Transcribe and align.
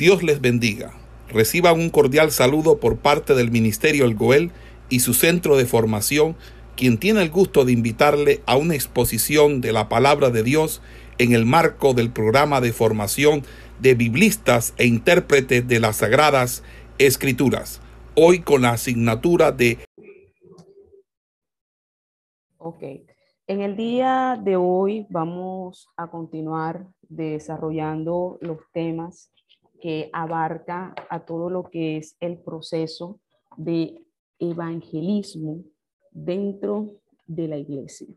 Dios 0.00 0.22
les 0.22 0.40
bendiga. 0.40 0.94
Reciban 1.28 1.78
un 1.78 1.90
cordial 1.90 2.30
saludo 2.30 2.80
por 2.80 2.96
parte 2.96 3.34
del 3.34 3.50
Ministerio 3.50 4.06
El 4.06 4.14
Goel 4.14 4.50
y 4.88 5.00
su 5.00 5.12
centro 5.12 5.58
de 5.58 5.66
formación, 5.66 6.36
quien 6.74 6.96
tiene 6.96 7.20
el 7.20 7.28
gusto 7.28 7.66
de 7.66 7.72
invitarle 7.72 8.40
a 8.46 8.56
una 8.56 8.74
exposición 8.74 9.60
de 9.60 9.72
la 9.72 9.90
palabra 9.90 10.30
de 10.30 10.42
Dios 10.42 10.80
en 11.18 11.34
el 11.34 11.44
marco 11.44 11.92
del 11.92 12.10
programa 12.10 12.62
de 12.62 12.72
formación 12.72 13.42
de 13.78 13.94
biblistas 13.94 14.72
e 14.78 14.86
intérpretes 14.86 15.68
de 15.68 15.80
las 15.80 15.96
Sagradas 15.96 16.64
Escrituras, 16.96 17.82
hoy 18.14 18.40
con 18.40 18.62
la 18.62 18.70
asignatura 18.70 19.52
de... 19.52 19.80
Ok, 22.56 22.82
en 23.46 23.60
el 23.60 23.76
día 23.76 24.40
de 24.42 24.56
hoy 24.56 25.06
vamos 25.10 25.90
a 25.94 26.06
continuar 26.06 26.86
desarrollando 27.10 28.38
los 28.40 28.60
temas 28.72 29.30
que 29.80 30.10
abarca 30.12 30.94
a 31.08 31.24
todo 31.24 31.50
lo 31.50 31.64
que 31.64 31.96
es 31.96 32.16
el 32.20 32.38
proceso 32.38 33.20
de 33.56 34.00
evangelismo 34.38 35.64
dentro 36.10 36.94
de 37.26 37.48
la 37.48 37.56
iglesia. 37.56 38.08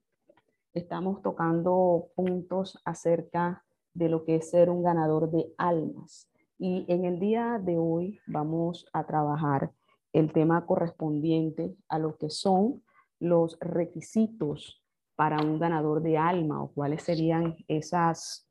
Estamos 0.73 1.21
tocando 1.21 2.07
puntos 2.16 2.80
acerca 2.84 3.63
de 3.94 4.09
lo 4.09 4.26
que 4.26 4.38
es 4.38 4.49
ser 4.49 4.70
un 4.70 4.84
ganador 4.84 5.30
de 5.30 5.54
almas. 5.57 6.30
Y 6.57 6.85
en 6.88 7.05
el 7.05 7.20
día 7.20 7.59
de 7.63 7.77
hoy 7.77 8.20
vamos 8.27 8.85
a 8.93 9.05
trabajar 9.05 9.71
el 10.13 10.32
tema 10.32 10.66
correspondiente 10.66 11.76
a 11.90 11.99
lo 11.99 12.18
que 12.18 12.30
son 12.30 12.84
los 13.20 13.57
requisitos 13.59 14.84
para 15.16 15.43
un 15.43 15.59
ganador 15.59 16.02
de 16.02 16.18
alma 16.18 16.63
o 16.63 16.71
cuáles 16.71 17.04
serían 17.04 17.55
esas 17.68 18.48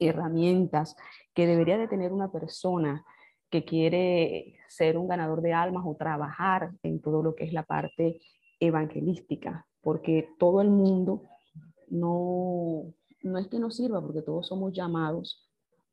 herramientas 0.00 0.96
que 1.34 1.46
debería 1.46 1.78
de 1.78 1.88
tener 1.88 2.12
una 2.12 2.30
persona 2.30 3.04
que 3.50 3.64
quiere 3.64 4.56
ser 4.68 4.98
un 4.98 5.08
ganador 5.08 5.40
de 5.40 5.52
almas 5.52 5.84
o 5.86 5.96
trabajar 5.96 6.72
en 6.82 7.00
todo 7.00 7.22
lo 7.22 7.34
que 7.34 7.44
es 7.44 7.52
la 7.52 7.62
parte 7.62 8.20
evangelística, 8.58 9.66
porque 9.80 10.28
todo 10.38 10.60
el 10.60 10.70
mundo 10.70 11.22
no, 11.88 12.92
no 13.22 13.38
es 13.38 13.48
que 13.48 13.58
no 13.58 13.70
sirva, 13.70 14.00
porque 14.00 14.22
todos 14.22 14.48
somos 14.48 14.72
llamados 14.72 15.48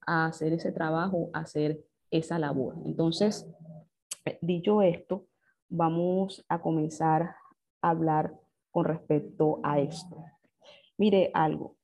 a 0.07 0.25
hacer 0.25 0.53
ese 0.53 0.71
trabajo, 0.71 1.29
a 1.33 1.39
hacer 1.39 1.83
esa 2.09 2.39
labor. 2.39 2.75
Entonces, 2.85 3.47
dicho 4.41 4.81
esto, 4.81 5.27
vamos 5.69 6.43
a 6.49 6.61
comenzar 6.61 7.35
a 7.81 7.89
hablar 7.89 8.33
con 8.71 8.85
respecto 8.85 9.59
a 9.63 9.79
esto. 9.79 10.23
Mire 10.97 11.31
algo, 11.33 11.77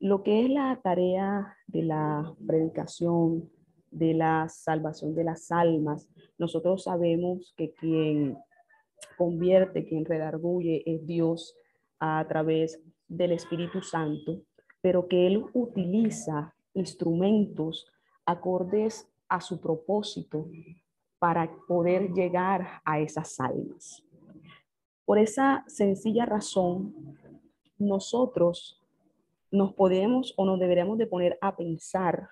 lo 0.00 0.22
que 0.22 0.44
es 0.44 0.50
la 0.50 0.80
tarea 0.82 1.56
de 1.66 1.82
la 1.82 2.34
predicación, 2.46 3.50
de 3.90 4.14
la 4.14 4.48
salvación 4.48 5.14
de 5.14 5.24
las 5.24 5.52
almas, 5.52 6.08
nosotros 6.38 6.84
sabemos 6.84 7.52
que 7.56 7.72
quien 7.74 8.38
convierte, 9.18 9.84
quien 9.84 10.06
redarguye 10.06 10.82
es 10.86 11.06
Dios 11.06 11.54
a 11.98 12.24
través 12.26 12.80
del 13.08 13.32
Espíritu 13.32 13.82
Santo, 13.82 14.40
pero 14.80 15.06
que 15.06 15.26
Él 15.26 15.44
utiliza 15.52 16.54
instrumentos 16.72 17.86
acordes 18.24 19.06
a 19.28 19.40
su 19.40 19.60
propósito 19.60 20.48
para 21.18 21.50
poder 21.68 22.12
llegar 22.14 22.80
a 22.84 23.00
esas 23.00 23.38
almas. 23.38 24.02
Por 25.04 25.18
esa 25.18 25.62
sencilla 25.66 26.24
razón, 26.24 26.94
nosotros 27.76 28.79
nos 29.50 29.74
podemos 29.74 30.34
o 30.36 30.44
nos 30.44 30.58
deberíamos 30.58 30.98
de 30.98 31.06
poner 31.06 31.38
a 31.40 31.56
pensar 31.56 32.30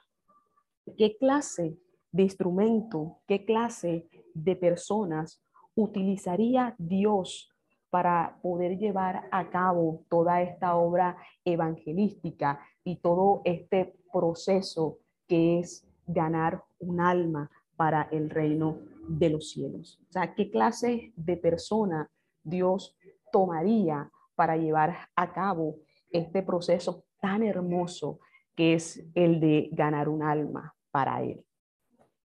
qué 0.97 1.17
clase 1.17 1.79
de 2.13 2.23
instrumento, 2.23 3.19
qué 3.27 3.45
clase 3.45 4.09
de 4.35 4.57
personas 4.57 5.43
utilizaría 5.75 6.75
Dios 6.79 7.53
para 7.91 8.39
poder 8.43 8.79
llevar 8.79 9.29
a 9.31 9.51
cabo 9.51 10.05
toda 10.09 10.43
esta 10.43 10.77
obra 10.77 11.17
evangelística 11.45 12.61
y 12.85 12.97
todo 12.97 13.43
este 13.45 13.97
proceso 14.13 14.99
que 15.27 15.61
es 15.61 15.87
ganar 16.07 16.65
un 16.79 17.01
alma 17.01 17.51
para 17.77 18.09
el 18.11 18.31
reino 18.31 18.79
de 19.09 19.31
los 19.31 19.51
cielos. 19.51 20.01
O 20.09 20.13
sea, 20.13 20.35
¿qué 20.35 20.51
clase 20.51 21.13
de 21.17 21.37
persona 21.37 22.11
Dios 22.43 22.97
tomaría 23.33 24.11
para 24.35 24.57
llevar 24.57 24.97
a 25.15 25.33
cabo 25.33 25.77
este 26.11 26.43
proceso 26.43 27.05
tan 27.29 27.43
hermoso 27.43 28.21
que 28.57 28.73
es 28.73 29.05
el 29.15 29.39
de 29.39 29.69
ganar 29.73 30.09
un 30.09 30.23
alma 30.23 30.75
para 30.91 31.23
Él. 31.23 31.45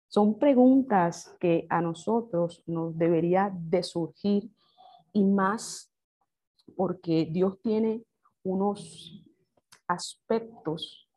Son 0.09 0.37
preguntas 0.37 1.37
que 1.39 1.65
a 1.69 1.79
nosotros 1.79 2.63
nos 2.67 2.97
debería 2.97 3.49
de 3.53 3.81
surgir 3.81 4.51
y 5.13 5.23
más 5.23 5.89
porque 6.75 7.29
Dios 7.31 7.61
tiene 7.61 8.03
unos 8.43 9.25
aspectos, 9.87 11.09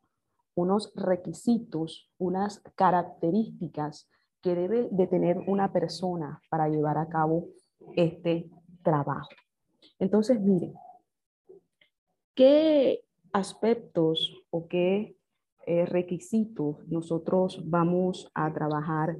unos 0.55 0.93
requisitos, 0.95 2.09
unas 2.17 2.61
características 2.75 4.09
que 4.41 4.55
debe 4.55 4.87
de 4.91 5.07
tener 5.07 5.39
una 5.45 5.73
persona 5.73 6.41
para 6.49 6.69
llevar 6.69 6.97
a 6.97 7.09
cabo 7.09 7.49
este 7.97 8.49
trabajo. 8.81 9.29
Entonces, 9.99 10.39
miren, 10.39 10.73
¿qué 12.33 13.03
aspectos 13.33 14.45
o 14.49 14.67
qué 14.67 15.17
eh, 15.65 15.85
requisitos 15.85 16.87
nosotros 16.87 17.61
vamos 17.65 18.31
a 18.33 18.53
trabajar 18.53 19.17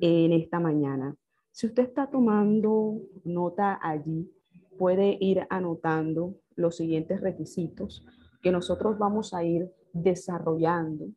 en 0.00 0.32
esta 0.32 0.58
mañana? 0.58 1.14
Si 1.52 1.66
usted 1.66 1.84
está 1.84 2.08
tomando 2.08 3.02
nota 3.24 3.78
allí, 3.82 4.30
puede 4.78 5.18
ir 5.20 5.46
anotando 5.50 6.36
los 6.56 6.76
siguientes 6.76 7.20
requisitos 7.20 8.04
que 8.42 8.50
nosotros 8.50 8.98
vamos 8.98 9.34
a 9.34 9.44
ir 9.44 9.70
desarrollando 9.92 11.08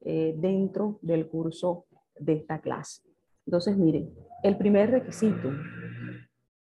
eh, 0.00 0.34
dentro 0.36 0.98
del 1.02 1.28
curso 1.28 1.86
de 2.18 2.34
esta 2.34 2.60
clase. 2.60 3.02
Entonces, 3.46 3.76
miren, 3.76 4.12
el 4.42 4.56
primer 4.56 4.90
requisito 4.90 5.50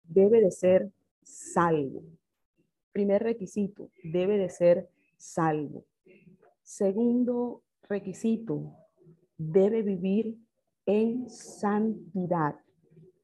debe 0.05 0.41
de 0.41 0.51
ser 0.51 0.91
salvo. 1.23 2.03
Primer 2.93 3.23
requisito, 3.23 3.91
debe 4.03 4.39
de 4.39 4.49
ser 4.49 4.89
salvo. 5.17 5.85
Segundo 6.63 7.63
requisito, 7.83 8.75
debe 9.37 9.83
vivir 9.83 10.39
en 10.87 11.29
santidad. 11.29 12.57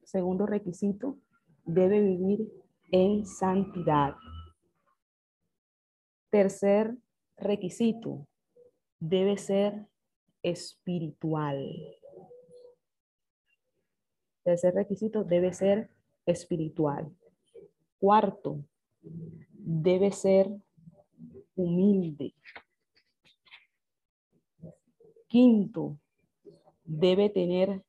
Segundo 0.03 0.45
requisito, 0.45 1.17
debe 1.65 2.01
vivir 2.01 2.51
en 2.91 3.25
santidad. 3.25 4.15
Tercer 6.29 6.97
requisito, 7.37 8.27
debe 8.99 9.37
ser 9.37 9.87
espiritual. 10.41 11.57
Tercer 14.43 14.73
requisito, 14.73 15.23
debe 15.23 15.53
ser 15.53 15.89
espiritual. 16.25 17.11
Cuarto, 17.99 18.63
debe 19.01 20.11
ser 20.11 20.49
humilde. 21.55 22.33
Quinto, 25.27 25.99
debe 26.83 27.29
tener 27.29 27.83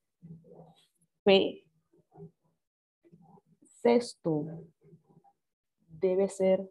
fe. 1.24 1.64
Sexto, 3.82 4.46
debe 5.88 6.28
ser 6.28 6.70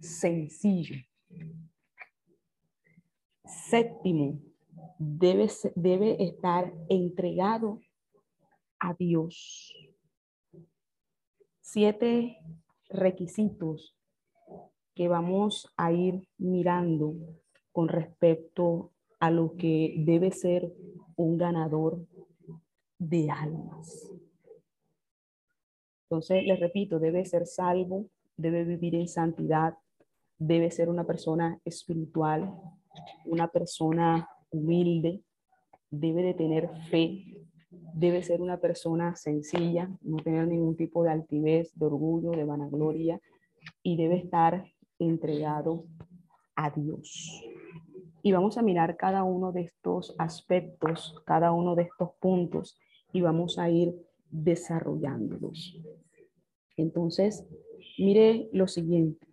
sencillo. 0.00 0.96
Séptimo, 3.44 4.40
debe, 4.98 5.46
debe 5.76 6.22
estar 6.24 6.72
entregado 6.88 7.80
a 8.80 8.94
Dios. 8.94 9.72
Siete 11.60 12.36
requisitos 12.88 13.96
que 14.94 15.08
vamos 15.08 15.72
a 15.76 15.92
ir 15.92 16.26
mirando 16.38 17.14
con 17.72 17.88
respecto 17.88 18.90
a 19.18 19.30
lo 19.30 19.56
que 19.56 19.94
debe 19.98 20.32
ser 20.32 20.72
un 21.16 21.36
ganador 21.36 22.06
de 22.98 23.30
almas. 23.30 24.10
Entonces, 26.04 26.44
les 26.44 26.58
repito, 26.58 26.98
debe 26.98 27.24
ser 27.24 27.46
salvo, 27.46 28.06
debe 28.36 28.64
vivir 28.64 28.94
en 28.94 29.08
santidad, 29.08 29.74
debe 30.38 30.70
ser 30.70 30.88
una 30.88 31.04
persona 31.04 31.60
espiritual, 31.64 32.52
una 33.24 33.48
persona 33.48 34.28
humilde, 34.50 35.22
debe 35.90 36.22
de 36.22 36.34
tener 36.34 36.68
fe, 36.90 37.24
debe 37.94 38.22
ser 38.22 38.40
una 38.40 38.58
persona 38.58 39.14
sencilla, 39.16 39.90
no 40.02 40.16
tener 40.16 40.48
ningún 40.48 40.76
tipo 40.76 41.04
de 41.04 41.10
altivez, 41.10 41.72
de 41.74 41.86
orgullo, 41.86 42.30
de 42.32 42.44
vanagloria 42.44 43.20
y 43.82 43.96
debe 43.96 44.16
estar 44.16 44.64
entregado 45.00 45.86
a 46.54 46.70
Dios. 46.70 47.42
Y 48.22 48.32
vamos 48.32 48.58
a 48.58 48.62
mirar 48.62 48.96
cada 48.96 49.24
uno 49.24 49.50
de 49.50 49.62
estos 49.62 50.14
aspectos, 50.18 51.20
cada 51.24 51.52
uno 51.52 51.74
de 51.74 51.82
estos 51.82 52.10
puntos 52.20 52.78
y 53.12 53.22
vamos 53.22 53.58
a 53.58 53.70
ir 53.70 53.94
desarrollándolos. 54.30 55.76
Entonces, 56.76 57.46
mire 57.98 58.48
lo 58.52 58.68
siguiente. 58.68 59.26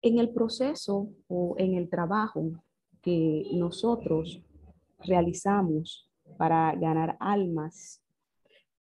En 0.00 0.18
el 0.18 0.30
proceso 0.30 1.10
o 1.28 1.54
en 1.58 1.74
el 1.74 1.88
trabajo 1.88 2.50
que 3.02 3.44
nosotros 3.52 4.42
realizamos 4.98 6.10
para 6.38 6.74
ganar 6.74 7.16
almas, 7.20 8.02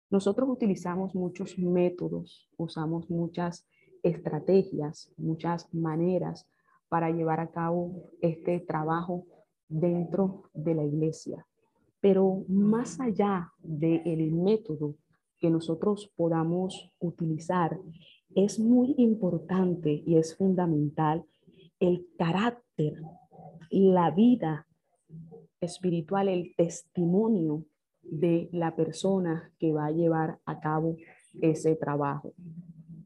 nosotros 0.08 0.48
utilizamos 0.48 1.14
muchos 1.14 1.58
métodos, 1.58 2.48
usamos 2.56 3.10
muchas 3.10 3.66
estrategias, 4.02 5.12
muchas 5.16 5.72
maneras 5.74 6.46
para 6.88 7.10
llevar 7.10 7.40
a 7.40 7.50
cabo 7.50 8.10
este 8.20 8.60
trabajo 8.60 9.26
dentro 9.68 10.50
de 10.52 10.74
la 10.74 10.84
iglesia. 10.84 11.46
Pero 12.00 12.44
más 12.48 13.00
allá 13.00 13.52
del 13.62 14.32
método 14.32 14.96
que 15.38 15.50
nosotros 15.50 16.12
podamos 16.16 16.92
utilizar, 16.98 17.78
es 18.34 18.58
muy 18.58 18.94
importante 18.98 20.02
y 20.06 20.16
es 20.16 20.36
fundamental 20.36 21.24
el 21.78 22.06
carácter, 22.18 23.00
la 23.70 24.10
vida 24.10 24.66
espiritual, 25.60 26.28
el 26.28 26.54
testimonio 26.56 27.64
de 28.02 28.48
la 28.52 28.74
persona 28.74 29.52
que 29.58 29.72
va 29.72 29.86
a 29.86 29.92
llevar 29.92 30.38
a 30.44 30.60
cabo 30.60 30.96
ese 31.40 31.76
trabajo. 31.76 32.32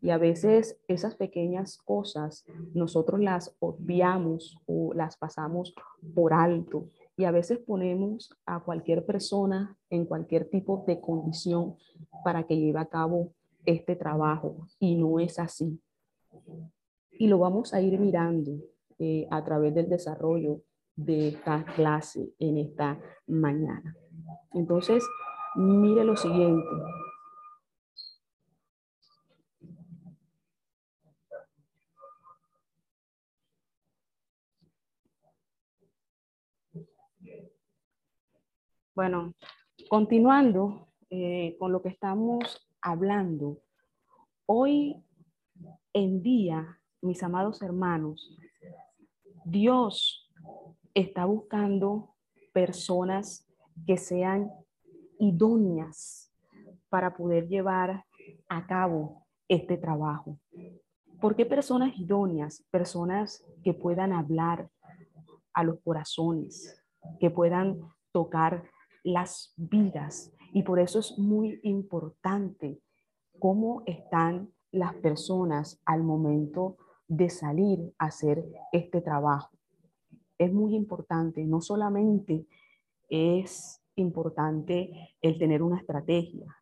Y 0.05 0.11
a 0.11 0.19
veces 0.19 0.79
esas 0.87 1.17
pequeñas 1.17 1.79
cosas 1.79 2.45
nosotros 2.75 3.21
las 3.21 3.57
obviamos 3.59 4.59
o 4.67 4.93
las 4.93 5.17
pasamos 5.17 5.75
por 6.15 6.35
alto. 6.35 6.91
Y 7.17 7.25
a 7.25 7.31
veces 7.31 7.59
ponemos 7.59 8.31
a 8.45 8.61
cualquier 8.61 9.07
persona 9.07 9.79
en 9.89 10.05
cualquier 10.05 10.51
tipo 10.51 10.85
de 10.87 11.01
condición 11.01 11.77
para 12.23 12.43
que 12.43 12.55
lleve 12.55 12.81
a 12.81 12.85
cabo 12.85 13.33
este 13.65 13.97
trabajo. 13.97 14.69
Y 14.79 14.95
no 14.95 15.21
es 15.21 15.39
así. 15.39 15.81
Y 17.13 17.27
lo 17.29 17.39
vamos 17.39 17.73
a 17.73 17.81
ir 17.81 17.99
mirando 17.99 18.53
eh, 18.99 19.27
a 19.31 19.43
través 19.43 19.75
del 19.75 19.89
desarrollo 19.89 20.61
de 20.97 21.29
esta 21.29 21.65
clase 21.65 22.29
en 22.39 22.59
esta 22.59 23.01
mañana. 23.27 23.97
Entonces, 24.53 25.03
mire 25.57 26.05
lo 26.05 26.15
siguiente. 26.15 26.69
Bueno, 38.95 39.35
continuando 39.91 40.87
eh, 41.11 41.57
con 41.59 41.73
lo 41.73 41.83
que 41.83 41.89
estamos 41.89 42.65
hablando, 42.81 43.59
hoy 44.47 45.05
en 45.93 46.23
día, 46.23 46.79
mis 47.03 47.21
amados 47.25 47.61
hermanos, 47.61 48.39
Dios 49.45 50.31
está 50.95 51.25
buscando 51.25 52.15
personas 52.53 53.49
que 53.85 53.97
sean 53.97 54.53
idóneas 55.19 56.33
para 56.89 57.17
poder 57.17 57.49
llevar 57.49 58.05
a 58.49 58.65
cabo 58.65 59.27
este 59.49 59.77
trabajo. 59.77 60.39
¿Por 61.21 61.35
qué 61.35 61.45
personas 61.45 61.99
idóneas? 61.99 62.65
Personas 62.71 63.45
que 63.65 63.75
puedan 63.75 64.13
hablar 64.13 64.71
a 65.53 65.65
los 65.65 65.81
corazones, 65.81 66.81
que 67.19 67.29
puedan 67.29 67.81
tocar 68.13 68.71
las 69.05 69.55
vidas. 69.57 70.33
Y 70.53 70.65
por 70.65 70.81
eso 70.81 70.99
es 70.99 71.17
muy 71.19 71.61
importante 71.63 72.81
cómo 73.39 73.83
están 73.87 74.53
las 74.73 74.95
personas 74.95 75.81
al 75.85 76.03
momento 76.03 76.79
de 77.07 77.31
salir 77.31 77.95
a 77.99 78.07
hacer 78.07 78.45
este 78.73 79.01
trabajo. 79.01 79.57
Es 80.39 80.53
muy 80.53 80.75
importante, 80.75 81.45
no 81.45 81.61
solamente 81.61 82.47
es 83.09 83.81
importante 83.95 85.15
el 85.21 85.39
tener 85.39 85.63
una 85.63 85.79
estrategia, 85.79 86.57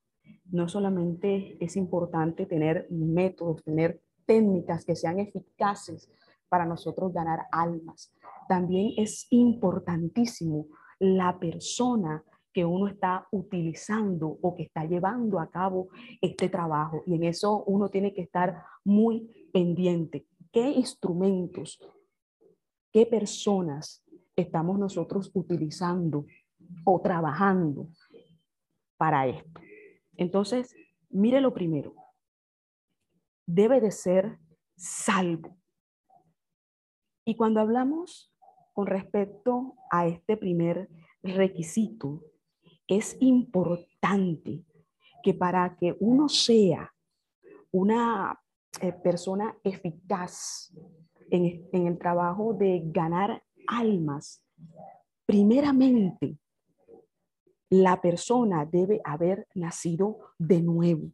no 0.50 0.68
solamente 0.68 1.56
es 1.64 1.76
importante 1.76 2.44
tener 2.44 2.86
métodos, 2.90 3.62
tener 3.62 4.02
técnicas 4.26 4.84
que 4.84 4.96
sean 4.96 5.18
eficaces 5.18 6.10
para 6.48 6.66
nosotros 6.66 7.12
ganar 7.14 7.46
almas. 7.50 8.12
También 8.48 8.92
es 8.98 9.26
importantísimo 9.30 10.66
la 10.98 11.38
persona 11.38 12.22
que 12.52 12.64
uno 12.64 12.86
está 12.86 13.26
utilizando 13.30 14.38
o 14.42 14.54
que 14.54 14.64
está 14.64 14.84
llevando 14.84 15.40
a 15.40 15.50
cabo 15.50 15.88
este 16.20 16.48
trabajo. 16.48 17.02
Y 17.06 17.14
en 17.14 17.24
eso 17.24 17.64
uno 17.64 17.88
tiene 17.88 18.12
que 18.12 18.22
estar 18.22 18.64
muy 18.84 19.48
pendiente. 19.52 20.26
¿Qué 20.52 20.68
instrumentos, 20.68 21.80
qué 22.92 23.06
personas 23.06 24.04
estamos 24.36 24.78
nosotros 24.78 25.30
utilizando 25.34 26.26
o 26.84 27.00
trabajando 27.00 27.88
para 28.98 29.26
esto? 29.26 29.60
Entonces, 30.16 30.74
mire 31.08 31.40
lo 31.40 31.54
primero. 31.54 31.94
Debe 33.46 33.80
de 33.80 33.90
ser 33.90 34.38
salvo. 34.76 35.56
Y 37.24 37.34
cuando 37.34 37.60
hablamos 37.60 38.32
con 38.72 38.86
respecto 38.86 39.74
a 39.90 40.06
este 40.06 40.36
primer 40.36 40.88
requisito, 41.22 42.22
es 42.96 43.16
importante 43.20 44.64
que 45.22 45.32
para 45.34 45.76
que 45.76 45.96
uno 46.00 46.28
sea 46.28 46.92
una 47.70 48.38
eh, 48.80 48.92
persona 48.92 49.56
eficaz 49.64 50.70
en, 51.30 51.68
en 51.72 51.86
el 51.86 51.98
trabajo 51.98 52.52
de 52.52 52.82
ganar 52.84 53.42
almas, 53.66 54.44
primeramente 55.24 56.36
la 57.70 57.98
persona 58.02 58.66
debe 58.66 59.00
haber 59.04 59.46
nacido 59.54 60.18
de 60.38 60.60
nuevo. 60.60 61.10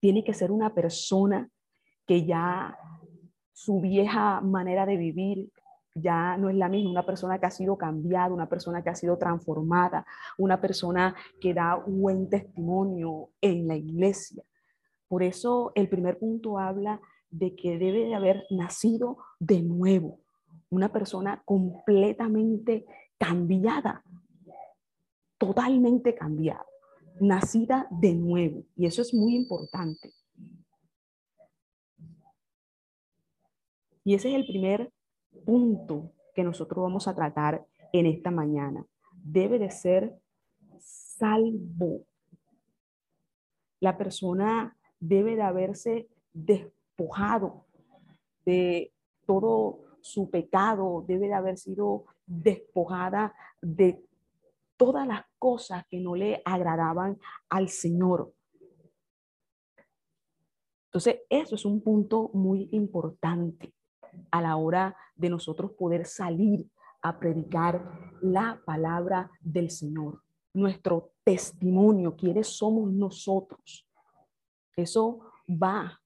Tiene 0.00 0.24
que 0.24 0.34
ser 0.34 0.50
una 0.50 0.74
persona 0.74 1.48
que 2.04 2.26
ya 2.26 2.76
su 3.52 3.80
vieja 3.80 4.40
manera 4.40 4.86
de 4.86 4.96
vivir 4.96 5.52
ya 6.00 6.36
no 6.36 6.48
es 6.48 6.56
la 6.56 6.68
misma, 6.68 6.90
una 6.90 7.06
persona 7.06 7.38
que 7.38 7.46
ha 7.46 7.50
sido 7.50 7.76
cambiada, 7.76 8.32
una 8.32 8.48
persona 8.48 8.82
que 8.82 8.90
ha 8.90 8.94
sido 8.94 9.18
transformada, 9.18 10.06
una 10.36 10.60
persona 10.60 11.14
que 11.40 11.54
da 11.54 11.76
buen 11.76 12.28
testimonio 12.28 13.30
en 13.40 13.66
la 13.66 13.76
iglesia. 13.76 14.42
Por 15.08 15.22
eso 15.22 15.72
el 15.74 15.88
primer 15.88 16.18
punto 16.18 16.58
habla 16.58 17.00
de 17.30 17.54
que 17.54 17.78
debe 17.78 18.04
de 18.06 18.14
haber 18.14 18.44
nacido 18.50 19.18
de 19.38 19.62
nuevo, 19.62 20.20
una 20.70 20.92
persona 20.92 21.42
completamente 21.44 22.86
cambiada, 23.18 24.02
totalmente 25.38 26.14
cambiada, 26.14 26.66
nacida 27.20 27.86
de 27.90 28.14
nuevo. 28.14 28.64
Y 28.76 28.86
eso 28.86 29.02
es 29.02 29.14
muy 29.14 29.34
importante. 29.34 30.12
Y 34.04 34.14
ese 34.14 34.30
es 34.30 34.36
el 34.36 34.46
primer 34.46 34.90
punto 35.44 36.12
que 36.34 36.44
nosotros 36.44 36.82
vamos 36.82 37.08
a 37.08 37.14
tratar 37.14 37.66
en 37.92 38.06
esta 38.06 38.30
mañana. 38.30 38.84
Debe 39.12 39.58
de 39.58 39.70
ser 39.70 40.18
salvo. 40.78 42.04
La 43.80 43.96
persona 43.96 44.76
debe 45.00 45.36
de 45.36 45.42
haberse 45.42 46.08
despojado 46.32 47.66
de 48.44 48.92
todo 49.26 49.80
su 50.00 50.30
pecado, 50.30 51.04
debe 51.06 51.28
de 51.28 51.34
haber 51.34 51.58
sido 51.58 52.04
despojada 52.26 53.34
de 53.60 54.02
todas 54.76 55.06
las 55.06 55.24
cosas 55.38 55.84
que 55.88 56.00
no 56.00 56.14
le 56.14 56.40
agradaban 56.44 57.18
al 57.48 57.68
Señor. 57.68 58.32
Entonces, 60.86 61.20
eso 61.28 61.56
es 61.56 61.64
un 61.64 61.82
punto 61.82 62.30
muy 62.32 62.68
importante 62.72 63.74
a 64.30 64.40
la 64.40 64.56
hora 64.56 64.96
de 65.18 65.28
nosotros 65.28 65.72
poder 65.72 66.06
salir 66.06 66.70
a 67.02 67.18
predicar 67.18 68.16
la 68.22 68.60
palabra 68.64 69.30
del 69.40 69.70
Señor. 69.70 70.22
Nuestro 70.54 71.12
testimonio, 71.24 72.16
quiénes 72.16 72.48
somos 72.48 72.90
nosotros. 72.92 73.86
Eso 74.74 75.20
va 75.48 76.00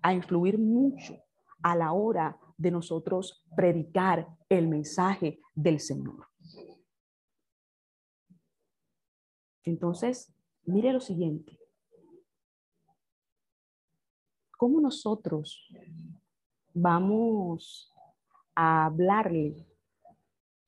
a 0.00 0.14
influir 0.14 0.58
mucho 0.58 1.14
a 1.62 1.76
la 1.76 1.92
hora 1.92 2.38
de 2.56 2.70
nosotros 2.70 3.44
predicar 3.54 4.26
el 4.48 4.68
mensaje 4.68 5.40
del 5.54 5.80
Señor. 5.80 6.26
Entonces, 9.64 10.32
mire 10.64 10.92
lo 10.92 11.00
siguiente. 11.00 11.58
¿Cómo 14.56 14.80
nosotros 14.80 15.68
vamos 16.72 17.91
a 18.54 18.86
hablarle 18.86 19.66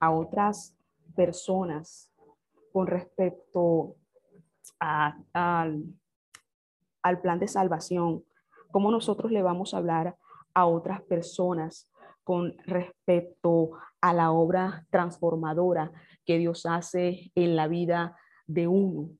a 0.00 0.10
otras 0.10 0.76
personas 1.14 2.10
con 2.72 2.86
respecto 2.86 3.96
al 4.80 5.94
plan 7.22 7.38
de 7.38 7.48
salvación, 7.48 8.24
cómo 8.70 8.90
nosotros 8.90 9.30
le 9.30 9.42
vamos 9.42 9.72
a 9.72 9.78
hablar 9.78 10.16
a 10.52 10.66
otras 10.66 11.02
personas 11.02 11.90
con 12.24 12.56
respecto 12.64 13.72
a 14.00 14.12
la 14.12 14.32
obra 14.32 14.86
transformadora 14.90 15.92
que 16.24 16.38
Dios 16.38 16.66
hace 16.66 17.30
en 17.34 17.54
la 17.54 17.68
vida 17.68 18.16
de 18.46 18.66
uno. 18.66 19.10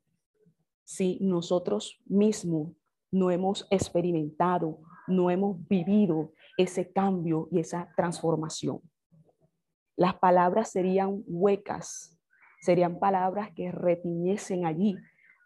Si 0.85 1.18
nosotros 1.21 2.00
mismos 2.06 2.73
no 3.11 3.30
hemos 3.30 3.66
experimentado, 3.71 4.80
no 5.06 5.30
hemos 5.30 5.66
vivido 5.68 6.32
ese 6.56 6.90
cambio 6.92 7.49
y 7.50 7.61
esa 7.61 7.88
transformación. 7.96 8.80
Las 9.96 10.14
palabras 10.14 10.70
serían 10.70 11.23
huecas, 11.26 12.18
serían 12.61 12.99
palabras 12.99 13.50
que 13.54 13.70
retiñesen 13.70 14.66
allí, 14.66 14.96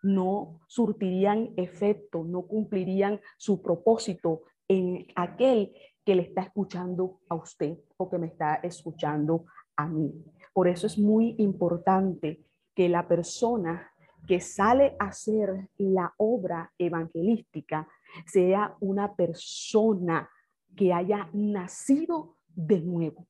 no 0.02 0.60
surtirían 0.68 1.50
efecto, 1.56 2.24
no 2.24 2.42
cumplirían 2.42 3.20
su 3.36 3.60
propósito 3.60 4.42
en 4.68 5.06
aquel 5.16 5.72
que 6.04 6.14
le 6.14 6.22
está 6.22 6.42
escuchando 6.42 7.20
a 7.28 7.34
usted 7.34 7.78
o 7.96 8.08
que 8.08 8.18
me 8.18 8.28
está 8.28 8.54
escuchando 8.56 9.44
a 9.76 9.86
mí. 9.86 10.24
Por 10.52 10.68
eso 10.68 10.86
es 10.86 10.98
muy 10.98 11.34
importante 11.38 12.40
que 12.74 12.88
la 12.88 13.06
persona 13.06 13.90
que 14.26 14.40
sale 14.40 14.96
a 14.98 15.06
hacer 15.06 15.68
la 15.78 16.12
obra 16.16 16.72
evangelística 16.78 17.88
sea 18.26 18.76
una 18.80 19.14
persona 19.14 20.28
que 20.76 20.92
haya 20.92 21.28
nacido 21.32 22.36
de 22.48 22.80
nuevo. 22.80 23.26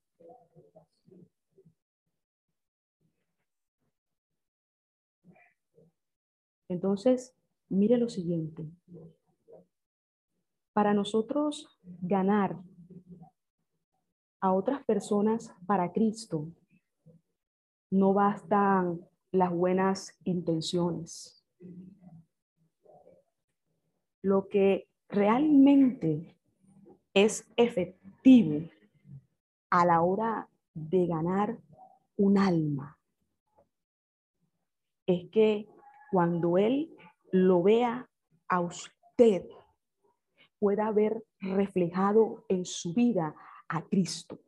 Entonces, 6.68 7.34
mire 7.68 7.96
lo 7.96 8.08
siguiente. 8.08 8.70
Para 10.74 10.94
nosotros 10.94 11.66
ganar 11.82 12.56
a 14.40 14.52
otras 14.52 14.84
personas 14.84 15.52
para 15.66 15.92
Cristo, 15.92 16.52
no 17.90 18.12
bastan 18.12 19.00
las 19.32 19.52
buenas 19.52 20.16
intenciones. 20.24 21.44
Lo 24.28 24.46
que 24.50 24.90
realmente 25.08 26.36
es 27.14 27.50
efectivo 27.56 28.68
a 29.70 29.86
la 29.86 30.02
hora 30.02 30.50
de 30.74 31.06
ganar 31.06 31.58
un 32.18 32.36
alma 32.36 32.98
es 35.06 35.30
que 35.30 35.66
cuando 36.12 36.58
Él 36.58 36.94
lo 37.32 37.62
vea 37.62 38.06
a 38.48 38.60
usted 38.60 39.46
pueda 40.58 40.92
ver 40.92 41.24
reflejado 41.40 42.44
en 42.50 42.66
su 42.66 42.92
vida 42.92 43.34
a 43.66 43.82
Cristo. 43.86 44.40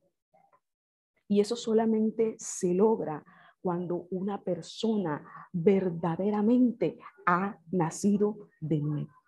Y 1.26 1.40
eso 1.40 1.56
solamente 1.56 2.34
se 2.37 2.75
logra 2.75 3.25
cuando 3.62 4.08
una 4.10 4.42
persona 4.42 5.25
verdaderamente 5.54 6.99
ha 7.25 7.58
nacido 7.70 8.50
de 8.60 8.80
nuevo. 8.80 9.20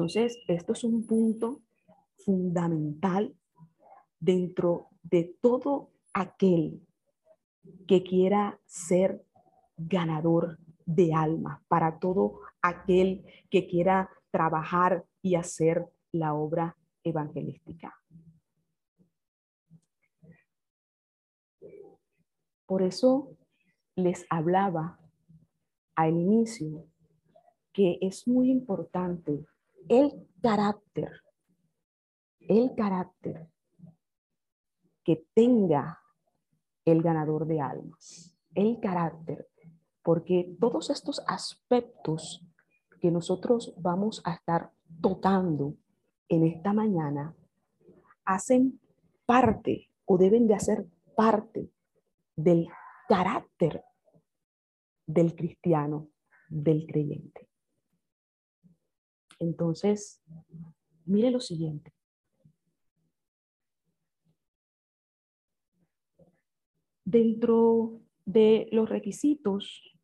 Entonces, 0.00 0.38
esto 0.48 0.72
es 0.72 0.82
un 0.82 1.06
punto 1.06 1.60
fundamental 2.24 3.36
dentro 4.18 4.88
de 5.02 5.36
todo 5.42 5.90
aquel 6.14 6.80
que 7.86 8.02
quiera 8.02 8.58
ser 8.64 9.22
ganador 9.76 10.58
de 10.86 11.12
alma, 11.12 11.62
para 11.68 11.98
todo 11.98 12.40
aquel 12.62 13.26
que 13.50 13.66
quiera 13.66 14.08
trabajar 14.30 15.04
y 15.20 15.34
hacer 15.34 15.84
la 16.12 16.32
obra 16.32 16.78
evangelística. 17.04 17.94
Por 22.64 22.80
eso 22.80 23.36
les 23.96 24.24
hablaba 24.30 24.98
al 25.94 26.16
inicio 26.16 26.86
que 27.74 27.98
es 28.00 28.26
muy 28.26 28.50
importante 28.50 29.44
el 29.88 30.28
carácter, 30.42 31.10
el 32.40 32.74
carácter 32.74 33.48
que 35.04 35.26
tenga 35.34 36.00
el 36.84 37.02
ganador 37.02 37.46
de 37.46 37.60
almas, 37.60 38.36
el 38.54 38.80
carácter 38.80 39.50
porque 40.02 40.56
todos 40.58 40.90
estos 40.90 41.22
aspectos 41.26 42.44
que 43.00 43.10
nosotros 43.10 43.74
vamos 43.78 44.22
a 44.24 44.34
estar 44.34 44.72
tocando 45.00 45.76
en 46.28 46.46
esta 46.46 46.72
mañana 46.72 47.34
hacen 48.24 48.80
parte 49.26 49.90
o 50.04 50.18
deben 50.18 50.46
de 50.46 50.54
hacer 50.54 50.86
parte 51.16 51.70
del 52.36 52.68
carácter 53.08 53.84
del 55.06 55.34
cristiano, 55.34 56.08
del 56.48 56.86
creyente. 56.86 57.49
Entonces, 59.40 60.22
mire 61.06 61.30
lo 61.30 61.40
siguiente. 61.40 61.92
Dentro 67.04 68.00
de 68.24 68.68
los 68.70 68.88
requisitos, 68.88 69.98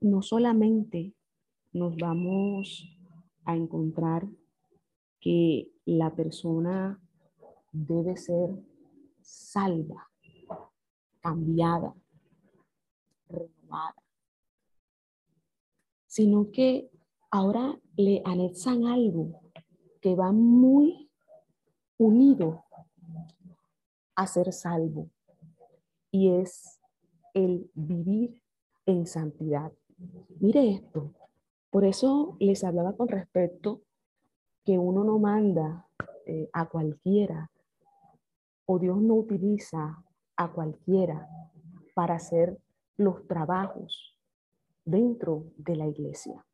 no 0.00 0.22
solamente 0.22 1.14
nos 1.72 1.96
vamos 1.96 2.86
a 3.44 3.56
encontrar 3.56 4.28
que 5.18 5.72
la 5.86 6.14
persona 6.14 7.02
debe 7.72 8.16
ser 8.16 8.50
salva, 9.22 10.10
cambiada, 11.20 11.94
renovada, 13.28 13.96
sino 16.06 16.50
que 16.52 16.93
ahora 17.34 17.76
le 17.96 18.22
anexan 18.24 18.86
algo 18.86 19.40
que 20.00 20.14
va 20.14 20.30
muy 20.30 21.10
unido 21.98 22.64
a 24.14 24.24
ser 24.28 24.52
salvo 24.52 25.10
y 26.12 26.30
es 26.30 26.78
el 27.32 27.68
vivir 27.74 28.40
en 28.86 29.04
santidad. 29.08 29.72
Mire 30.38 30.70
esto. 30.70 31.12
Por 31.70 31.84
eso 31.84 32.36
les 32.38 32.62
hablaba 32.62 32.96
con 32.96 33.08
respecto 33.08 33.82
que 34.64 34.78
uno 34.78 35.02
no 35.02 35.18
manda 35.18 35.88
eh, 36.26 36.48
a 36.52 36.68
cualquiera 36.68 37.50
o 38.64 38.78
Dios 38.78 39.02
no 39.02 39.14
utiliza 39.14 40.04
a 40.36 40.52
cualquiera 40.52 41.28
para 41.94 42.14
hacer 42.14 42.56
los 42.96 43.26
trabajos 43.26 44.16
dentro 44.84 45.46
de 45.56 45.74
la 45.74 45.88
iglesia. 45.88 46.44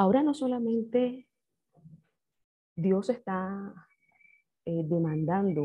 Ahora 0.00 0.22
no 0.22 0.32
solamente 0.32 1.26
Dios 2.76 3.10
está 3.10 3.74
eh, 4.64 4.84
demandando 4.84 5.64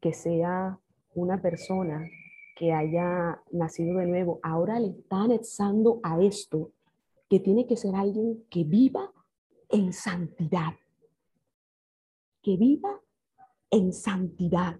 que 0.00 0.12
sea 0.12 0.78
una 1.16 1.42
persona 1.42 2.08
que 2.54 2.72
haya 2.72 3.42
nacido 3.50 3.98
de 3.98 4.06
nuevo, 4.06 4.38
ahora 4.44 4.78
le 4.78 4.90
está 4.90 5.22
anexando 5.22 5.98
a 6.04 6.22
esto 6.22 6.70
que 7.28 7.40
tiene 7.40 7.66
que 7.66 7.76
ser 7.76 7.96
alguien 7.96 8.46
que 8.48 8.62
viva 8.62 9.12
en 9.68 9.92
santidad. 9.92 10.74
Que 12.42 12.56
viva 12.56 13.00
en 13.70 13.92
santidad. 13.92 14.78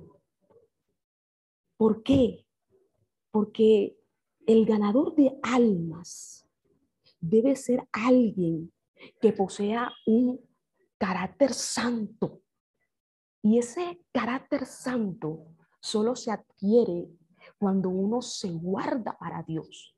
¿Por 1.76 2.04
qué? 2.04 2.46
Porque 3.32 3.98
el 4.46 4.64
ganador 4.64 5.16
de 5.16 5.36
almas 5.42 6.48
debe 7.20 7.56
ser 7.56 7.88
alguien 7.90 8.72
que 9.20 9.32
posea 9.32 9.92
un 10.06 10.40
carácter 10.98 11.52
santo. 11.52 12.40
Y 13.42 13.58
ese 13.58 14.00
carácter 14.12 14.66
santo 14.66 15.54
solo 15.80 16.16
se 16.16 16.30
adquiere 16.30 17.08
cuando 17.58 17.90
uno 17.90 18.22
se 18.22 18.50
guarda 18.50 19.16
para 19.18 19.42
Dios, 19.42 19.96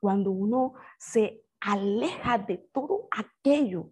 cuando 0.00 0.30
uno 0.30 0.74
se 0.98 1.44
aleja 1.60 2.38
de 2.38 2.58
todo 2.72 3.08
aquello 3.10 3.90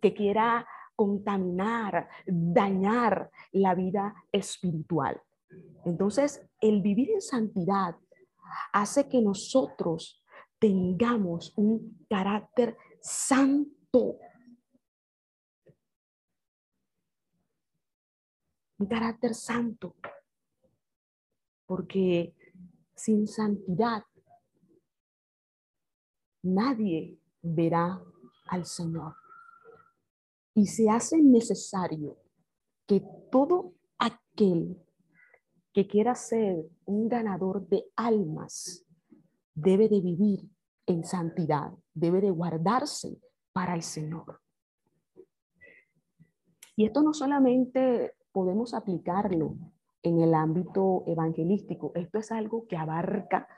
que 0.00 0.14
quiera 0.14 0.66
contaminar, 0.96 2.08
dañar 2.26 3.30
la 3.52 3.74
vida 3.74 4.14
espiritual. 4.30 5.20
Entonces, 5.84 6.46
el 6.60 6.80
vivir 6.80 7.10
en 7.10 7.20
santidad 7.20 7.96
hace 8.72 9.08
que 9.08 9.20
nosotros 9.20 10.22
tengamos 10.58 11.52
un 11.56 12.06
carácter 12.08 12.76
santo. 13.00 13.70
Un 18.78 18.86
carácter 18.88 19.34
santo, 19.34 19.94
porque 21.66 22.34
sin 22.94 23.26
santidad 23.26 24.04
nadie 26.42 27.18
verá 27.42 28.02
al 28.48 28.66
Señor. 28.66 29.14
Y 30.54 30.66
se 30.66 30.88
hace 30.90 31.20
necesario 31.22 32.18
que 32.86 33.02
todo 33.30 33.74
aquel 33.98 34.80
que 35.72 35.86
quiera 35.86 36.14
ser 36.14 36.68
un 36.84 37.08
ganador 37.08 37.66
de 37.68 37.90
almas 37.96 38.84
debe 39.54 39.88
de 39.88 40.00
vivir 40.00 40.48
en 40.86 41.04
santidad, 41.04 41.72
debe 41.94 42.20
de 42.20 42.30
guardarse 42.30 43.18
para 43.54 43.74
el 43.74 43.82
Señor. 43.82 44.40
Y 46.76 46.84
esto 46.84 47.02
no 47.02 47.14
solamente 47.14 48.16
podemos 48.32 48.74
aplicarlo 48.74 49.56
en 50.02 50.20
el 50.20 50.34
ámbito 50.34 51.04
evangelístico, 51.06 51.92
esto 51.94 52.18
es 52.18 52.30
algo 52.30 52.66
que 52.66 52.76
abarca 52.76 53.48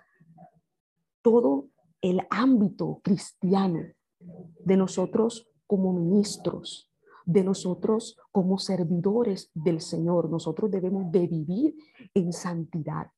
todo 1.23 1.71
el 2.01 2.21
ámbito 2.31 3.01
cristiano 3.03 3.81
de 4.21 4.77
nosotros 4.77 5.49
como 5.67 5.93
ministros, 5.93 6.93
de 7.25 7.43
nosotros 7.43 8.17
como 8.31 8.59
servidores 8.59 9.51
del 9.55 9.81
Señor. 9.81 10.31
Nosotros 10.31 10.71
debemos 10.71 11.11
de 11.11 11.27
vivir 11.27 11.75
en 12.15 12.33
santidad, 12.33 13.11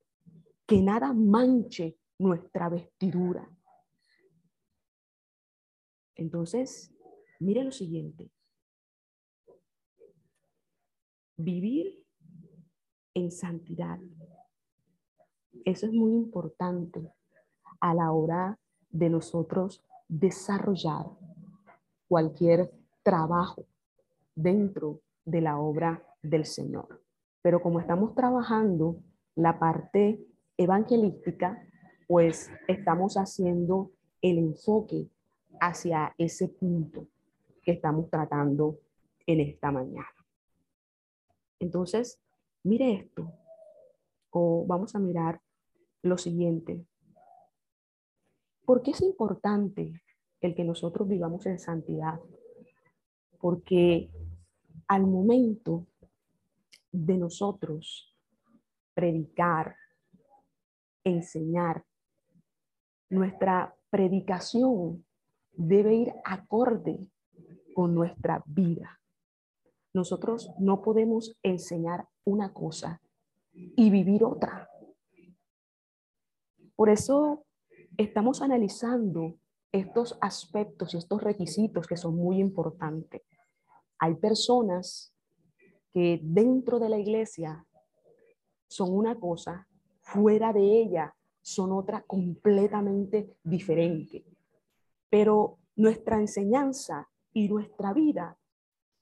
que 0.64 0.80
nada 0.80 1.12
manche 1.12 1.98
nuestra 2.18 2.68
vestidura. 2.68 3.50
Entonces, 6.18 6.92
mire 7.38 7.62
lo 7.64 7.70
siguiente. 7.70 8.30
Vivir 11.36 12.04
en 13.14 13.30
santidad. 13.30 14.00
Eso 15.64 15.86
es 15.86 15.92
muy 15.92 16.12
importante 16.12 17.12
a 17.80 17.94
la 17.94 18.10
hora 18.12 18.58
de 18.90 19.08
nosotros 19.08 19.84
desarrollar 20.08 21.06
cualquier 22.08 22.72
trabajo 23.04 23.66
dentro 24.34 25.00
de 25.24 25.40
la 25.40 25.58
obra 25.58 26.04
del 26.22 26.44
Señor. 26.44 27.00
Pero 27.42 27.62
como 27.62 27.78
estamos 27.78 28.14
trabajando 28.16 29.00
la 29.36 29.60
parte 29.60 30.26
evangelística, 30.56 31.62
pues 32.08 32.50
estamos 32.66 33.16
haciendo 33.16 33.92
el 34.20 34.38
enfoque 34.38 35.08
hacia 35.60 36.14
ese 36.18 36.48
punto 36.48 37.06
que 37.62 37.72
estamos 37.72 38.08
tratando 38.10 38.78
en 39.26 39.40
esta 39.40 39.70
mañana. 39.70 40.14
Entonces, 41.60 42.20
mire 42.62 42.92
esto, 42.94 43.32
o 44.30 44.64
vamos 44.66 44.94
a 44.94 44.98
mirar 44.98 45.40
lo 46.02 46.16
siguiente. 46.18 46.84
¿Por 48.64 48.82
qué 48.82 48.92
es 48.92 49.00
importante 49.00 50.02
el 50.40 50.54
que 50.54 50.64
nosotros 50.64 51.08
vivamos 51.08 51.46
en 51.46 51.58
santidad? 51.58 52.20
Porque 53.40 54.10
al 54.86 55.06
momento 55.06 55.86
de 56.92 57.18
nosotros 57.18 58.14
predicar, 58.94 59.76
enseñar, 61.04 61.84
nuestra 63.10 63.74
predicación 63.90 65.04
debe 65.58 65.94
ir 65.94 66.14
acorde 66.24 67.10
con 67.74 67.94
nuestra 67.94 68.42
vida. 68.46 69.00
Nosotros 69.92 70.50
no 70.58 70.82
podemos 70.82 71.36
enseñar 71.42 72.06
una 72.24 72.52
cosa 72.52 73.02
y 73.52 73.90
vivir 73.90 74.22
otra. 74.22 74.70
Por 76.76 76.90
eso 76.90 77.44
estamos 77.96 78.40
analizando 78.40 79.34
estos 79.72 80.16
aspectos 80.20 80.94
y 80.94 80.98
estos 80.98 81.22
requisitos 81.22 81.86
que 81.86 81.96
son 81.96 82.14
muy 82.14 82.38
importantes. 82.38 83.22
Hay 83.98 84.14
personas 84.14 85.12
que 85.92 86.20
dentro 86.22 86.78
de 86.78 86.88
la 86.88 86.98
iglesia 86.98 87.66
son 88.68 88.94
una 88.94 89.18
cosa, 89.18 89.66
fuera 90.02 90.52
de 90.52 90.82
ella 90.82 91.14
son 91.42 91.72
otra 91.72 92.02
completamente 92.02 93.34
diferente. 93.42 94.24
Pero 95.10 95.58
nuestra 95.76 96.18
enseñanza 96.18 97.08
y 97.32 97.48
nuestra 97.48 97.92
vida 97.92 98.38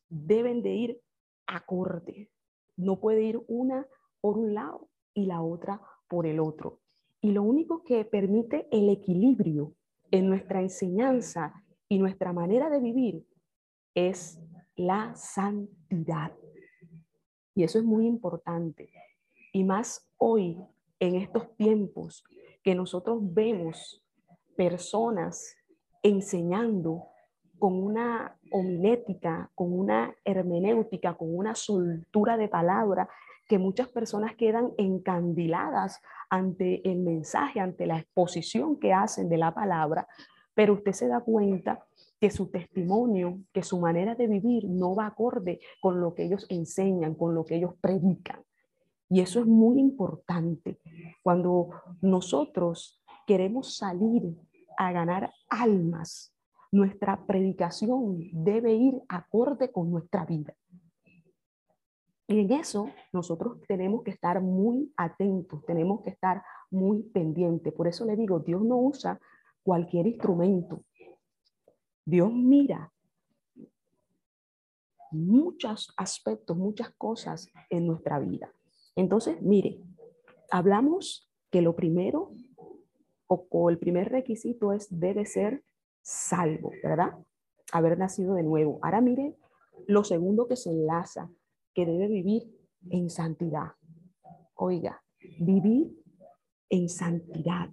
deben 0.08 0.62
de 0.62 0.74
ir 0.74 1.00
acorde. 1.46 2.30
No 2.76 3.00
puede 3.00 3.22
ir 3.22 3.40
una 3.48 3.86
por 4.20 4.38
un 4.38 4.54
lado 4.54 4.88
y 5.14 5.26
la 5.26 5.42
otra 5.42 5.80
por 6.08 6.26
el 6.26 6.40
otro. 6.40 6.80
Y 7.20 7.32
lo 7.32 7.42
único 7.42 7.82
que 7.82 8.04
permite 8.04 8.68
el 8.70 8.88
equilibrio 8.90 9.74
en 10.10 10.28
nuestra 10.28 10.60
enseñanza 10.60 11.64
y 11.88 11.98
nuestra 11.98 12.32
manera 12.32 12.68
de 12.70 12.80
vivir 12.80 13.26
es 13.94 14.38
la 14.76 15.14
santidad. 15.14 16.36
Y 17.54 17.64
eso 17.64 17.78
es 17.78 17.84
muy 17.84 18.06
importante. 18.06 18.92
Y 19.52 19.64
más 19.64 20.06
hoy, 20.18 20.58
en 21.00 21.16
estos 21.16 21.56
tiempos, 21.56 22.22
que 22.62 22.74
nosotros 22.74 23.18
vemos 23.22 24.04
personas 24.56 25.56
enseñando 26.06 27.08
con 27.58 27.82
una 27.82 28.36
homilética, 28.52 29.50
con 29.54 29.72
una 29.72 30.14
hermenéutica, 30.24 31.14
con 31.14 31.34
una 31.36 31.54
soltura 31.54 32.36
de 32.36 32.48
palabra 32.48 33.08
que 33.48 33.58
muchas 33.58 33.88
personas 33.88 34.34
quedan 34.36 34.72
encandiladas 34.76 36.00
ante 36.30 36.88
el 36.88 36.98
mensaje, 36.98 37.60
ante 37.60 37.86
la 37.86 37.98
exposición 37.98 38.78
que 38.78 38.92
hacen 38.92 39.28
de 39.28 39.38
la 39.38 39.52
palabra, 39.52 40.06
pero 40.54 40.74
usted 40.74 40.92
se 40.92 41.08
da 41.08 41.20
cuenta 41.20 41.84
que 42.20 42.30
su 42.30 42.50
testimonio, 42.50 43.40
que 43.52 43.62
su 43.62 43.78
manera 43.78 44.14
de 44.14 44.26
vivir 44.26 44.68
no 44.68 44.94
va 44.94 45.06
acorde 45.06 45.60
con 45.80 46.00
lo 46.00 46.14
que 46.14 46.24
ellos 46.24 46.46
enseñan, 46.48 47.14
con 47.14 47.34
lo 47.34 47.44
que 47.44 47.56
ellos 47.56 47.74
predican. 47.80 48.42
Y 49.08 49.20
eso 49.20 49.40
es 49.40 49.46
muy 49.46 49.78
importante. 49.78 50.78
Cuando 51.22 51.70
nosotros 52.00 53.02
queremos 53.26 53.76
salir 53.76 54.36
a 54.76 54.92
ganar 54.92 55.32
almas, 55.48 56.34
nuestra 56.72 57.26
predicación 57.26 58.18
debe 58.32 58.74
ir 58.74 58.94
acorde 59.08 59.70
con 59.70 59.90
nuestra 59.90 60.24
vida. 60.24 60.54
Y 62.28 62.40
en 62.40 62.52
eso 62.52 62.90
nosotros 63.12 63.60
tenemos 63.68 64.02
que 64.02 64.10
estar 64.10 64.40
muy 64.40 64.92
atentos, 64.96 65.64
tenemos 65.64 66.02
que 66.02 66.10
estar 66.10 66.42
muy 66.70 67.04
pendientes. 67.04 67.72
Por 67.72 67.86
eso 67.86 68.04
le 68.04 68.16
digo, 68.16 68.40
Dios 68.40 68.62
no 68.62 68.78
usa 68.78 69.20
cualquier 69.62 70.08
instrumento. 70.08 70.82
Dios 72.04 72.32
mira 72.32 72.92
muchos 75.12 75.92
aspectos, 75.96 76.56
muchas 76.56 76.90
cosas 76.90 77.50
en 77.70 77.86
nuestra 77.86 78.18
vida. 78.18 78.52
Entonces, 78.96 79.40
mire, 79.40 79.80
hablamos 80.50 81.30
que 81.50 81.62
lo 81.62 81.76
primero 81.76 82.32
o, 83.28 83.70
el 83.70 83.78
primer 83.78 84.10
requisito 84.10 84.72
es 84.72 84.86
debe 84.90 85.26
ser 85.26 85.64
salvo, 86.02 86.72
¿verdad? 86.82 87.18
Haber 87.72 87.98
nacido 87.98 88.34
de 88.34 88.42
nuevo. 88.42 88.78
Ahora 88.82 89.00
mire 89.00 89.36
lo 89.86 90.04
segundo 90.04 90.46
que 90.46 90.56
se 90.56 90.70
enlaza 90.70 91.30
que 91.74 91.86
debe 91.86 92.08
vivir 92.08 92.50
en 92.90 93.10
santidad. 93.10 93.72
Oiga, 94.54 95.02
vivir 95.38 95.92
en 96.70 96.88
santidad. 96.88 97.70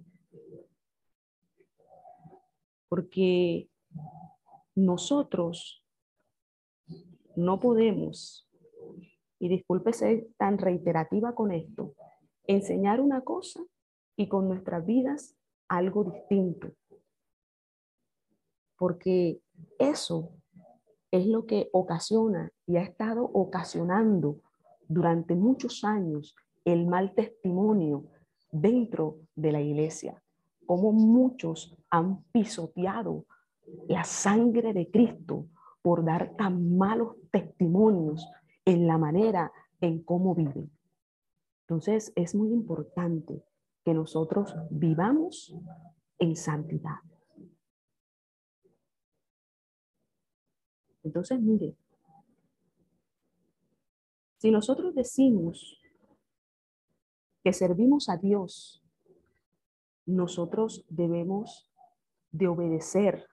Porque 2.88 3.68
nosotros 4.74 5.84
no 7.36 7.60
podemos, 7.60 8.48
y 9.38 9.48
discúlpese 9.48 10.28
tan 10.36 10.58
reiterativa 10.58 11.34
con 11.34 11.52
esto, 11.52 11.94
enseñar 12.46 13.00
una 13.00 13.22
cosa 13.22 13.64
y 14.16 14.28
con 14.28 14.48
nuestras 14.48 14.84
vidas 14.84 15.36
algo 15.68 16.04
distinto. 16.04 16.72
Porque 18.76 19.40
eso 19.78 20.32
es 21.10 21.26
lo 21.26 21.46
que 21.46 21.68
ocasiona 21.72 22.50
y 22.66 22.76
ha 22.76 22.82
estado 22.82 23.24
ocasionando 23.24 24.40
durante 24.88 25.34
muchos 25.34 25.84
años 25.84 26.34
el 26.64 26.86
mal 26.86 27.14
testimonio 27.14 28.04
dentro 28.50 29.18
de 29.34 29.52
la 29.52 29.60
iglesia, 29.60 30.22
como 30.66 30.92
muchos 30.92 31.76
han 31.90 32.22
pisoteado 32.32 33.26
la 33.88 34.04
sangre 34.04 34.72
de 34.72 34.90
Cristo 34.90 35.46
por 35.82 36.04
dar 36.04 36.34
tan 36.36 36.76
malos 36.76 37.16
testimonios 37.30 38.26
en 38.64 38.86
la 38.86 38.98
manera 38.98 39.52
en 39.80 40.02
cómo 40.02 40.34
viven. 40.34 40.70
Entonces 41.62 42.12
es 42.16 42.34
muy 42.34 42.52
importante 42.52 43.44
que 43.84 43.94
nosotros 43.94 44.54
vivamos 44.70 45.54
en 46.18 46.36
santidad. 46.36 47.00
Entonces, 51.02 51.40
mire, 51.40 51.76
Si 54.44 54.50
nosotros 54.50 54.94
decimos 54.94 55.80
que 57.42 57.54
servimos 57.54 58.10
a 58.10 58.18
Dios, 58.18 58.84
nosotros 60.04 60.84
debemos 60.90 61.72
de 62.30 62.48
obedecer 62.48 63.26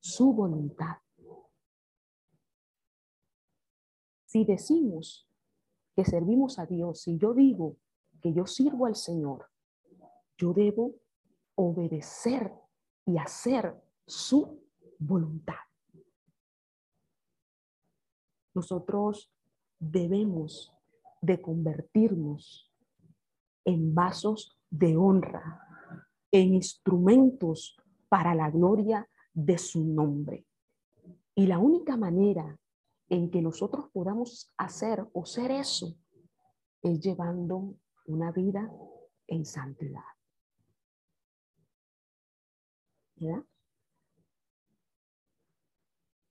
su 0.00 0.32
voluntad. 0.32 0.96
Si 4.24 4.44
decimos 4.44 5.28
que 5.94 6.04
servimos 6.04 6.58
a 6.58 6.66
Dios, 6.66 7.02
si 7.02 7.18
yo 7.18 7.32
digo 7.32 7.76
que 8.20 8.34
yo 8.34 8.46
sirvo 8.46 8.86
al 8.86 8.96
Señor, 8.96 9.48
yo 10.36 10.52
debo 10.52 10.94
obedecer 11.54 12.52
y 13.06 13.18
hacer 13.18 13.74
su 14.06 14.62
voluntad. 14.98 15.54
Nosotros 18.54 19.30
debemos 19.78 20.72
de 21.20 21.40
convertirnos 21.40 22.72
en 23.64 23.94
vasos 23.94 24.58
de 24.70 24.96
honra, 24.96 25.60
en 26.30 26.54
instrumentos 26.54 27.76
para 28.08 28.34
la 28.34 28.50
gloria 28.50 29.08
de 29.32 29.58
su 29.58 29.84
nombre. 29.84 30.46
Y 31.34 31.46
la 31.46 31.58
única 31.58 31.96
manera 31.96 32.58
en 33.08 33.30
que 33.30 33.42
nosotros 33.42 33.90
podamos 33.92 34.52
hacer 34.56 35.06
o 35.12 35.26
ser 35.26 35.50
eso 35.50 35.96
es 36.82 37.00
llevando 37.00 37.76
una 38.06 38.32
vida 38.32 38.70
en 39.26 39.44
santidad. 39.44 40.15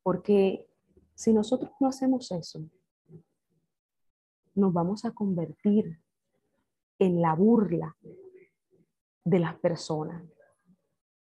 Porque 0.04 0.68
si 1.16 1.34
nosotros 1.34 1.72
no 1.80 1.88
hacemos 1.88 2.32
eso, 2.32 2.62
nos 4.54 4.72
vamos 4.72 5.06
a 5.06 5.12
convertir 5.12 6.00
en 7.00 7.22
la 7.22 7.34
burla 7.34 7.96
de 9.24 9.40
las 9.40 9.56
personas. 9.56 10.24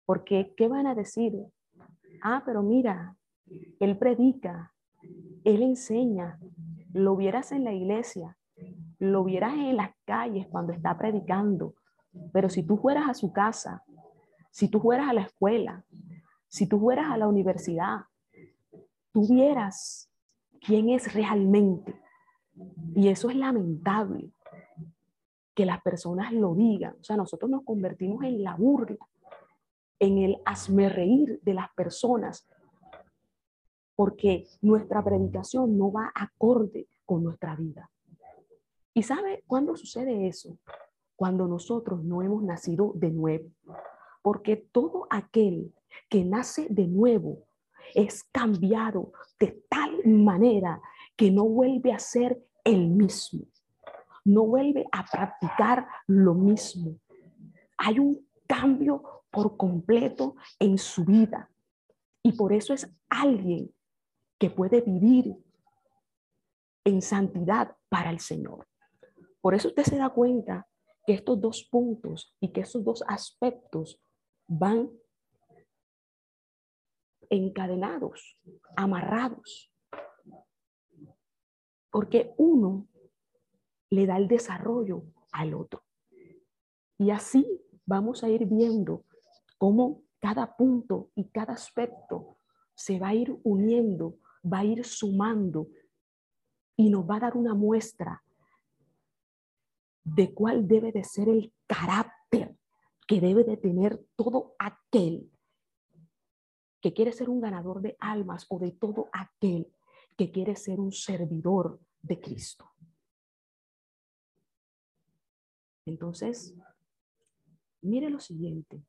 Porque, 0.05 0.53
¿qué 0.57 0.69
van 0.69 0.87
a 0.87 0.95
decir? 0.95 1.33
Ah, 2.23 2.43
pero 2.45 2.63
mira, 2.63 3.17
él 3.81 3.97
predica, 3.97 4.75
él 5.45 5.63
enseña, 5.63 6.39
lo 6.93 7.17
vieras 7.17 7.53
en 7.53 7.65
la 7.65 7.73
iglesia, 7.73 8.37
lo 8.99 9.25
vieras 9.25 9.55
en 9.55 9.77
las 9.77 9.91
calles 10.05 10.47
cuando 10.49 10.73
está 10.73 10.97
predicando, 10.99 11.75
pero 12.33 12.49
si 12.49 12.63
tú 12.63 12.77
fueras 12.77 13.09
a 13.09 13.15
su 13.15 13.33
casa 13.33 13.83
si 14.55 14.69
tú 14.69 14.79
fueras 14.79 15.09
a 15.09 15.13
la 15.13 15.23
escuela, 15.23 15.85
si 16.47 16.69
tú 16.69 16.79
fueras 16.79 17.11
a 17.11 17.19
la 17.19 17.27
universidad, 17.27 18.03
tú 19.11 19.27
vieras 19.27 20.09
quién 20.61 20.91
es 20.91 21.13
realmente. 21.13 22.01
Y 22.95 23.09
eso 23.09 23.31
es 23.31 23.37
lamentable 23.37 24.31
que 25.57 25.67
las 25.67 25.83
personas 25.83 26.33
lo 26.33 26.55
digan. 26.55 26.95
O 27.01 27.03
sea, 27.03 27.17
nosotros 27.17 27.51
nos 27.51 27.65
convertimos 27.65 28.23
en 28.23 28.45
la 28.45 28.55
burla, 28.55 29.05
en 29.99 30.19
el 30.19 30.37
hazme 30.45 30.89
reír 30.89 31.41
de 31.43 31.55
las 31.55 31.73
personas, 31.75 32.47
porque 33.97 34.47
nuestra 34.63 35.03
predicación 35.03 35.77
no 35.77 35.91
va 35.91 36.13
acorde 36.15 36.87
con 37.05 37.25
nuestra 37.25 37.57
vida. 37.57 37.91
¿Y 38.95 39.03
sabe 39.03 39.43
cuándo 39.49 39.75
sucede 39.75 40.29
eso? 40.29 40.57
Cuando 41.17 41.49
nosotros 41.49 42.05
no 42.05 42.23
hemos 42.23 42.45
nacido 42.45 42.93
de 42.95 43.11
nuevo 43.11 43.51
porque 44.25 44.57
todo 44.57 45.07
aquel 45.11 45.75
que 46.09 46.25
nace 46.25 46.67
de 46.71 46.87
nuevo 46.87 47.47
es 47.95 48.25
cambiado 48.33 49.13
de 49.39 49.63
tal 49.69 50.03
manera 50.07 50.81
que 51.15 51.31
no 51.31 51.45
vuelve 51.45 51.93
a 51.93 51.99
ser 51.99 52.43
el 52.65 52.89
mismo, 52.89 53.45
no 54.25 54.47
vuelve 54.47 54.87
a 54.93 55.05
practicar 55.05 55.87
lo 56.07 56.33
mismo. 56.33 56.99
Hay 57.77 57.99
un 57.99 58.27
cambio 58.47 59.25
por 59.31 59.59
completo 59.59 60.37
en 60.59 60.79
su 60.79 61.05
vida 61.05 61.51
y 62.23 62.33
por 62.33 62.55
eso 62.55 62.73
es 62.73 62.91
alguien 63.11 63.75
que 64.39 64.49
puede 64.49 64.81
vivir 64.81 65.37
en 66.83 67.03
santidad 67.03 67.77
para 67.91 68.09
el 68.09 68.21
Señor. 68.21 68.67
Por 69.43 69.55
eso 69.55 69.69
usted 69.69 69.83
se 69.83 69.99
da 69.99 70.09
cuenta 70.09 70.67
que 71.07 71.13
estos 71.13 71.39
dos 71.39 71.69
puntos 71.71 72.35
y 72.41 72.49
que 72.49 72.63
esos 72.63 72.83
dos 72.83 73.05
aspectos 73.07 74.01
van 74.59 74.91
encadenados, 77.29 78.39
amarrados, 78.77 79.73
porque 81.91 82.33
uno 82.37 82.87
le 83.91 84.07
da 84.07 84.17
el 84.17 84.29
desarrollo 84.29 85.05
al 85.33 85.55
otro. 85.55 85.83
Y 86.99 87.11
así 87.11 87.45
vamos 87.85 88.23
a 88.23 88.29
ir 88.29 88.47
viendo 88.47 89.05
cómo 89.59 90.03
cada 90.21 90.57
punto 90.57 91.11
y 91.17 91.29
cada 91.31 91.55
aspecto 91.55 92.39
se 92.75 92.99
va 92.99 93.09
a 93.09 93.15
ir 93.15 93.37
uniendo, 93.43 94.19
va 94.45 94.61
a 94.61 94.65
ir 94.65 94.85
sumando 94.85 95.69
y 96.77 96.91
nos 96.91 97.09
va 97.09 97.17
a 97.17 97.21
dar 97.21 97.37
una 97.37 97.55
muestra 97.55 98.23
de 100.05 100.33
cuál 100.33 100.69
debe 100.69 100.93
de 100.93 101.03
ser 101.03 101.29
el 101.29 101.53
carácter 101.67 102.24
que 103.07 103.21
debe 103.21 103.45
de 103.45 103.57
tener 103.57 104.05
todo 104.17 104.55
aquel 104.59 105.31
que 106.81 106.93
quiere 106.93 107.13
ser 107.13 107.31
un 107.31 107.41
ganador 107.41 107.81
de 107.81 107.97
almas 107.99 108.47
o 108.49 108.59
de 108.59 108.73
todo 108.73 109.09
aquel 109.13 109.73
que 110.17 110.31
quiere 110.31 110.55
ser 110.57 110.81
un 110.81 110.93
servidor 110.93 111.81
de 112.03 112.21
Cristo. 112.21 112.71
Entonces, 115.87 116.55
mire 117.83 118.11
lo 118.11 118.21
siguiente. 118.21 118.83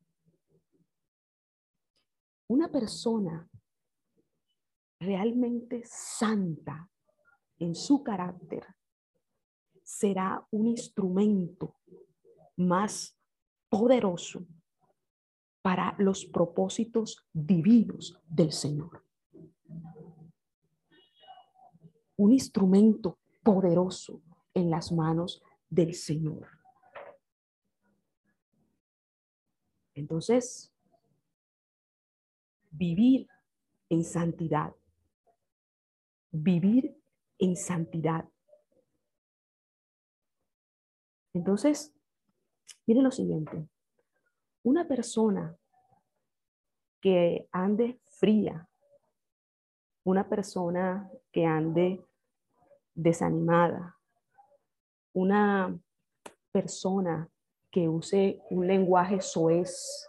Una 2.48 2.72
persona 2.72 3.50
realmente 5.00 5.82
santa 5.86 6.90
en 7.60 7.76
su 7.76 8.04
carácter 8.04 8.66
será 9.84 10.46
un 10.52 10.68
instrumento 10.68 11.78
más 12.58 13.15
poderoso 13.78 14.48
para 15.62 15.96
los 15.98 16.26
propósitos 16.26 17.28
divinos 17.34 18.18
del 18.26 18.54
Señor. 18.54 19.04
Un 22.16 22.32
instrumento 22.32 23.20
poderoso 23.44 24.22
en 24.54 24.70
las 24.70 24.94
manos 24.94 25.44
del 25.70 25.94
Señor. 25.94 26.48
Entonces, 29.94 30.72
vivir 32.72 33.28
en 33.90 34.06
santidad, 34.06 34.74
vivir 36.32 36.98
en 37.40 37.58
santidad. 37.58 38.30
Entonces, 41.34 41.95
Mire 42.88 43.02
lo 43.02 43.12
siguiente, 43.12 43.68
una 44.64 44.88
persona 44.88 45.58
que 47.02 47.48
ande 47.52 48.00
fría, 48.08 48.68
una 50.04 50.30
persona 50.30 51.10
que 51.32 51.46
ande 51.46 52.06
desanimada, 52.94 53.98
una 55.14 55.76
persona 56.52 57.28
que 57.72 57.90
use 57.90 58.40
un 58.52 58.68
lenguaje 58.68 59.20
soez, 59.20 60.08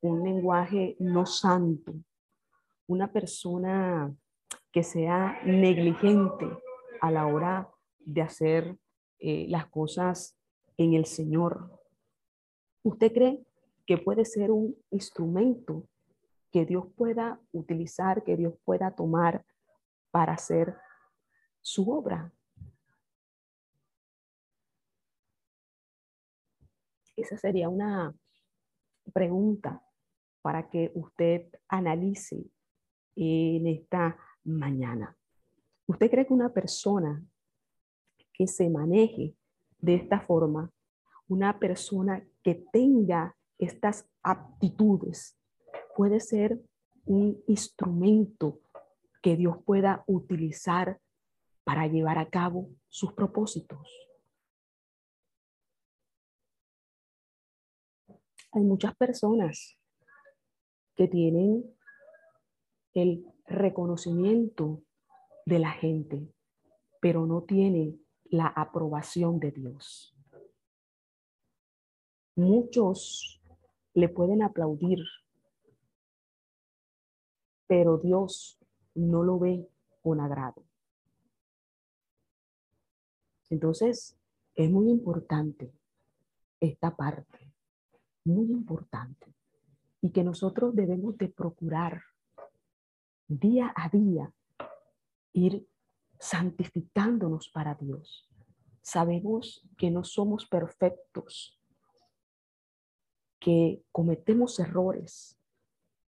un 0.00 0.22
lenguaje 0.22 0.96
no 1.00 1.26
santo, 1.26 1.92
una 2.86 3.12
persona 3.12 4.14
que 4.72 4.82
sea 4.82 5.40
negligente 5.44 6.46
a 7.00 7.10
la 7.10 7.26
hora 7.26 7.68
de 7.98 8.22
hacer 8.22 8.76
eh, 9.18 9.46
las 9.48 9.66
cosas 9.66 10.36
en 10.76 10.94
el 10.94 11.04
Señor, 11.04 11.79
¿Usted 12.82 13.12
cree 13.12 13.46
que 13.86 13.98
puede 13.98 14.24
ser 14.24 14.50
un 14.50 14.76
instrumento 14.90 15.86
que 16.50 16.64
Dios 16.64 16.86
pueda 16.96 17.40
utilizar, 17.52 18.24
que 18.24 18.36
Dios 18.36 18.54
pueda 18.64 18.94
tomar 18.94 19.44
para 20.10 20.32
hacer 20.32 20.76
su 21.60 21.90
obra? 21.90 22.32
Esa 27.16 27.36
sería 27.36 27.68
una 27.68 28.14
pregunta 29.12 29.84
para 30.40 30.70
que 30.70 30.90
usted 30.94 31.50
analice 31.68 32.50
en 33.14 33.66
esta 33.66 34.18
mañana. 34.44 35.16
¿Usted 35.86 36.10
cree 36.10 36.26
que 36.26 36.32
una 36.32 36.52
persona 36.52 37.22
que 38.32 38.46
se 38.46 38.70
maneje 38.70 39.36
de 39.78 39.96
esta 39.96 40.20
forma 40.20 40.72
una 41.28 41.58
persona 41.60 42.26
que 42.42 42.54
tenga 42.72 43.36
estas 43.58 44.08
aptitudes 44.22 45.38
puede 45.96 46.20
ser 46.20 46.60
un 47.04 47.42
instrumento 47.46 48.60
que 49.22 49.36
Dios 49.36 49.56
pueda 49.64 50.04
utilizar 50.06 51.00
para 51.64 51.86
llevar 51.86 52.18
a 52.18 52.28
cabo 52.28 52.70
sus 52.88 53.12
propósitos. 53.12 53.86
Hay 58.52 58.62
muchas 58.62 58.96
personas 58.96 59.78
que 60.96 61.06
tienen 61.06 61.64
el 62.94 63.24
reconocimiento 63.46 64.82
de 65.46 65.58
la 65.58 65.70
gente, 65.70 66.32
pero 67.00 67.26
no 67.26 67.42
tienen 67.42 68.04
la 68.24 68.46
aprobación 68.46 69.38
de 69.38 69.52
Dios. 69.52 70.16
Muchos 72.36 73.40
le 73.94 74.08
pueden 74.08 74.42
aplaudir, 74.42 74.98
pero 77.66 77.98
Dios 77.98 78.58
no 78.94 79.22
lo 79.22 79.38
ve 79.38 79.68
con 80.02 80.20
agrado. 80.20 80.64
Entonces, 83.50 84.16
es 84.54 84.70
muy 84.70 84.88
importante 84.90 85.72
esta 86.60 86.96
parte, 86.96 87.52
muy 88.24 88.46
importante, 88.46 89.34
y 90.00 90.10
que 90.10 90.24
nosotros 90.24 90.74
debemos 90.74 91.18
de 91.18 91.28
procurar 91.28 92.02
día 93.26 93.72
a 93.76 93.88
día 93.88 94.32
ir 95.32 95.68
santificándonos 96.18 97.48
para 97.48 97.74
Dios. 97.74 98.28
Sabemos 98.82 99.66
que 99.76 99.90
no 99.90 100.04
somos 100.04 100.46
perfectos, 100.46 101.59
que 103.40 103.82
cometemos 103.90 104.58
errores, 104.60 105.38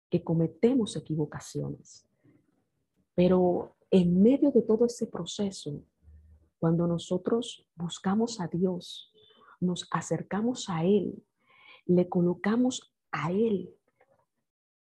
que 0.10 0.24
cometemos 0.24 0.96
equivocaciones. 0.96 2.08
Pero 3.16 3.76
en 3.90 4.22
medio 4.22 4.52
de 4.52 4.62
todo 4.62 4.86
ese 4.86 5.08
proceso, 5.08 5.84
cuando 6.60 6.86
nosotros 6.86 7.68
buscamos 7.76 8.40
a 8.40 8.48
Dios, 8.48 9.12
nos 9.60 9.88
acercamos 9.92 10.70
a 10.70 10.84
Él, 10.84 11.24
le 11.86 12.10
colocamos 12.10 12.94
a 13.12 13.32
Él 13.32 13.74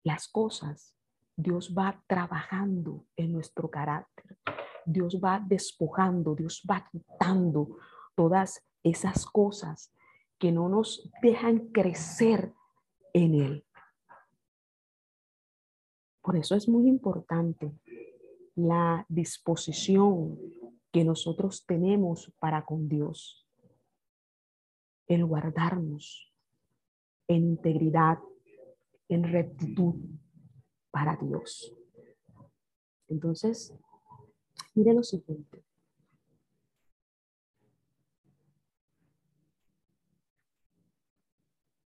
las 0.04 0.28
cosas, 0.28 0.96
Dios 1.36 1.74
va 1.78 2.04
trabajando 2.08 3.06
en 3.16 3.32
nuestro 3.32 3.70
carácter. 3.70 4.38
Dios 4.86 5.20
va 5.24 5.40
despojando, 5.40 6.36
Dios 6.36 6.64
va 6.70 6.88
quitando 6.92 7.78
todas 8.16 8.66
esas 8.84 9.26
cosas 9.26 9.94
que 10.40 10.52
no 10.52 10.70
nos 10.70 11.12
dejan 11.22 11.68
crecer 11.72 12.54
en 13.14 13.36
Él. 13.36 13.66
Por 16.22 16.38
eso 16.38 16.56
es 16.56 16.68
muy 16.68 16.88
importante 16.88 17.72
la 18.56 19.06
disposición 19.10 20.38
que 20.92 21.04
nosotros 21.04 21.66
tenemos 21.66 22.34
para 22.40 22.66
con 22.66 22.88
Dios, 22.88 23.48
el 25.08 25.26
guardarnos 25.26 26.34
en 27.28 27.50
integridad, 27.50 28.20
en 29.08 29.24
rectitud 29.24 29.96
para 30.92 31.16
Dios. 31.16 31.76
Entonces, 33.08 33.74
mire 34.76 34.94
lo 34.94 35.04
siguiente. 35.04 35.64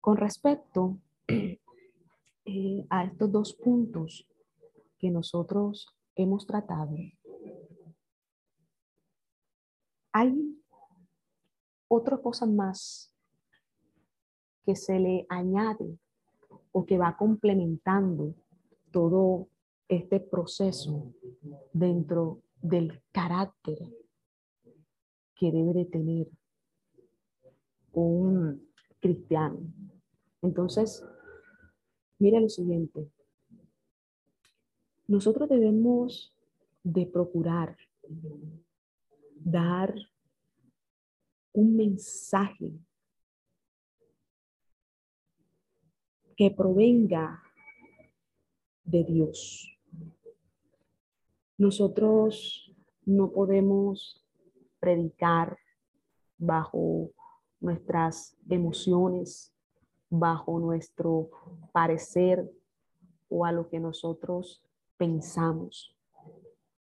Con 0.02 0.18
respecto 0.18 0.98
eh, 1.28 2.86
a 2.90 3.04
estos 3.06 3.32
dos 3.32 3.54
puntos 3.54 4.28
que 4.98 5.12
nosotros 5.12 5.88
hemos 6.16 6.48
tratado, 6.48 6.96
hay 10.12 10.60
otra 11.88 12.18
cosa 12.18 12.48
más 12.48 13.14
que 14.66 14.76
se 14.76 15.00
le 15.00 15.26
añade 15.30 16.00
o 16.72 16.84
que 16.84 16.98
va 16.98 17.16
complementando 17.16 18.34
todo 18.92 19.50
este 19.88 20.20
proceso 20.20 21.14
dentro 21.74 22.42
del 22.62 23.04
carácter 23.12 23.78
que 25.36 25.52
debe 25.52 25.74
de 25.74 25.86
tener 25.86 26.28
un 27.94 28.68
cristiano. 29.00 29.60
Entonces, 30.42 31.06
mira 32.20 32.40
lo 32.40 32.50
siguiente. 32.50 33.10
Nosotros 35.08 35.50
debemos 35.50 36.34
de 36.84 37.06
procurar 37.06 37.78
dar 39.36 39.94
un 41.54 41.76
mensaje 41.76 42.74
que 46.36 46.50
provenga 46.50 47.44
de 48.84 49.04
Dios. 49.04 49.78
Nosotros 51.58 52.74
no 53.06 53.32
podemos 53.32 54.26
predicar 54.80 55.58
bajo 56.38 57.12
nuestras 57.60 58.36
emociones, 58.50 59.51
bajo 60.12 60.60
nuestro 60.60 61.32
parecer 61.72 62.52
o 63.30 63.46
a 63.46 63.52
lo 63.52 63.70
que 63.70 63.80
nosotros 63.80 64.62
pensamos. 64.98 65.96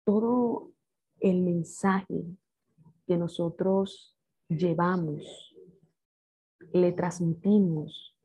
Todo 0.05 0.71
el 1.21 1.43
mensaje 1.43 2.25
que 3.07 3.19
nosotros 3.19 4.17
llevamos, 4.49 5.55
le 6.73 6.93
transmitimos 6.93 8.17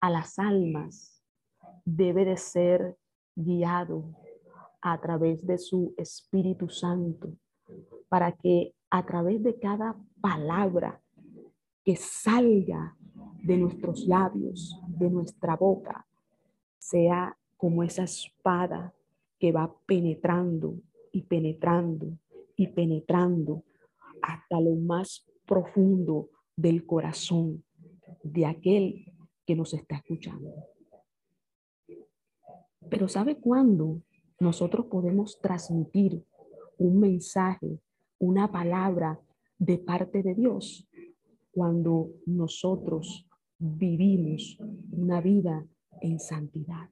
a 0.00 0.10
las 0.10 0.38
almas 0.38 1.22
debe 1.84 2.24
de 2.24 2.36
ser 2.36 2.96
guiado 3.34 4.04
a 4.80 5.00
través 5.00 5.46
de 5.46 5.58
su 5.58 5.94
Espíritu 5.96 6.68
Santo 6.68 7.32
para 8.08 8.32
que 8.32 8.74
a 8.90 9.04
través 9.04 9.42
de 9.42 9.58
cada 9.58 9.96
palabra 10.20 11.02
que 11.84 11.96
salga 11.96 12.95
de 13.46 13.56
nuestros 13.56 14.08
labios, 14.08 14.76
de 14.88 15.08
nuestra 15.08 15.54
boca, 15.54 16.04
sea 16.78 17.36
como 17.56 17.84
esa 17.84 18.02
espada 18.02 18.92
que 19.38 19.52
va 19.52 19.72
penetrando 19.86 20.74
y 21.12 21.22
penetrando 21.22 22.18
y 22.56 22.66
penetrando 22.66 23.62
hasta 24.20 24.60
lo 24.60 24.74
más 24.74 25.24
profundo 25.46 26.28
del 26.56 26.84
corazón 26.86 27.62
de 28.24 28.46
aquel 28.46 29.12
que 29.46 29.54
nos 29.54 29.74
está 29.74 29.96
escuchando. 29.96 30.50
Pero 32.90 33.06
¿sabe 33.06 33.36
cuándo 33.36 34.02
nosotros 34.40 34.86
podemos 34.86 35.40
transmitir 35.40 36.24
un 36.78 36.98
mensaje, 36.98 37.78
una 38.18 38.50
palabra 38.50 39.20
de 39.56 39.78
parte 39.78 40.24
de 40.24 40.34
Dios? 40.34 40.88
Cuando 41.52 42.10
nosotros 42.26 43.25
vivimos 43.58 44.58
una 44.90 45.20
vida 45.20 45.66
en 46.00 46.20
santidad. 46.20 46.90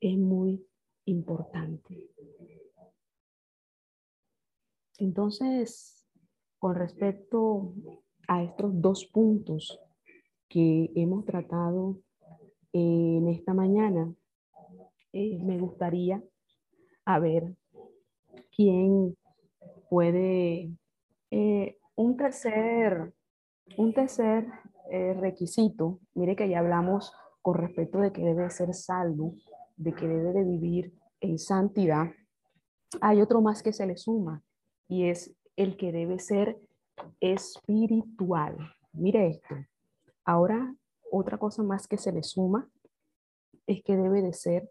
Es 0.00 0.16
muy 0.16 0.64
importante. 1.04 2.08
Entonces, 4.98 6.06
con 6.58 6.74
respecto 6.74 7.74
a 8.26 8.42
estos 8.42 8.80
dos 8.80 9.06
puntos 9.06 9.78
que 10.48 10.90
hemos 10.94 11.24
tratado 11.24 12.00
en 12.72 13.28
esta 13.28 13.54
mañana, 13.54 14.12
eh, 15.12 15.38
me 15.42 15.58
gustaría 15.58 16.22
a 17.04 17.18
ver 17.18 17.56
quién 18.54 19.16
puede 19.88 20.70
eh, 21.30 21.78
un 21.96 22.16
tercer 22.16 23.12
un 23.76 23.92
tercer 23.92 24.46
eh, 24.90 25.14
requisito 25.14 26.00
mire 26.14 26.36
que 26.36 26.48
ya 26.48 26.60
hablamos 26.60 27.12
con 27.42 27.54
respecto 27.54 27.98
de 27.98 28.12
que 28.12 28.22
debe 28.22 28.48
ser 28.50 28.74
salvo 28.74 29.34
de 29.76 29.92
que 29.94 30.06
debe 30.06 30.32
de 30.32 30.44
vivir 30.44 30.94
en 31.20 31.38
santidad 31.38 32.06
hay 33.00 33.20
otro 33.20 33.40
más 33.40 33.62
que 33.62 33.72
se 33.72 33.86
le 33.86 33.96
suma 33.96 34.42
y 34.88 35.08
es 35.08 35.36
el 35.56 35.76
que 35.76 35.92
debe 35.92 36.18
ser 36.18 36.58
espiritual 37.20 38.56
mire 38.92 39.28
esto 39.28 39.54
Ahora, 40.28 40.76
otra 41.10 41.38
cosa 41.38 41.62
más 41.62 41.88
que 41.88 41.96
se 41.96 42.12
le 42.12 42.22
suma 42.22 42.68
es 43.66 43.82
que 43.82 43.96
debe 43.96 44.20
de 44.20 44.34
ser 44.34 44.68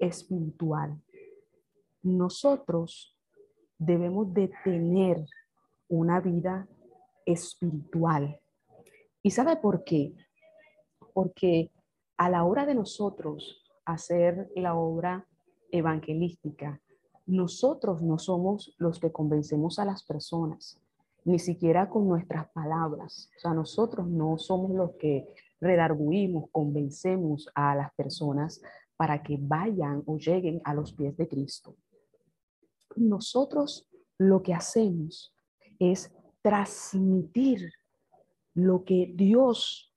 espiritual. 0.00 0.98
Nosotros 2.02 3.14
debemos 3.76 4.32
de 4.32 4.50
tener 4.64 5.26
una 5.88 6.20
vida 6.20 6.68
espiritual. 7.26 8.40
¿Y 9.22 9.30
sabe 9.30 9.56
por 9.56 9.84
qué? 9.84 10.14
Porque 11.12 11.70
a 12.16 12.30
la 12.30 12.44
hora 12.44 12.66
de 12.66 12.74
nosotros 12.74 13.62
hacer 13.84 14.50
la 14.54 14.74
obra 14.74 15.26
evangelística, 15.70 16.80
nosotros 17.26 18.02
no 18.02 18.18
somos 18.18 18.74
los 18.78 19.00
que 19.00 19.10
convencemos 19.10 19.78
a 19.78 19.84
las 19.84 20.04
personas, 20.04 20.78
ni 21.24 21.38
siquiera 21.38 21.88
con 21.88 22.06
nuestras 22.06 22.50
palabras. 22.50 23.30
O 23.36 23.40
sea, 23.40 23.54
nosotros 23.54 24.06
no 24.06 24.36
somos 24.38 24.72
los 24.72 24.92
que 24.92 25.26
redarguimos, 25.60 26.50
convencemos 26.50 27.48
a 27.54 27.74
las 27.74 27.92
personas 27.94 28.60
para 28.96 29.22
que 29.22 29.38
vayan 29.40 30.02
o 30.06 30.18
lleguen 30.18 30.60
a 30.64 30.74
los 30.74 30.92
pies 30.92 31.16
de 31.16 31.26
Cristo. 31.26 31.76
Nosotros 32.96 33.88
lo 34.18 34.42
que 34.42 34.54
hacemos 34.54 35.33
es 35.92 36.12
transmitir 36.42 37.72
lo 38.54 38.84
que 38.84 39.12
Dios 39.14 39.92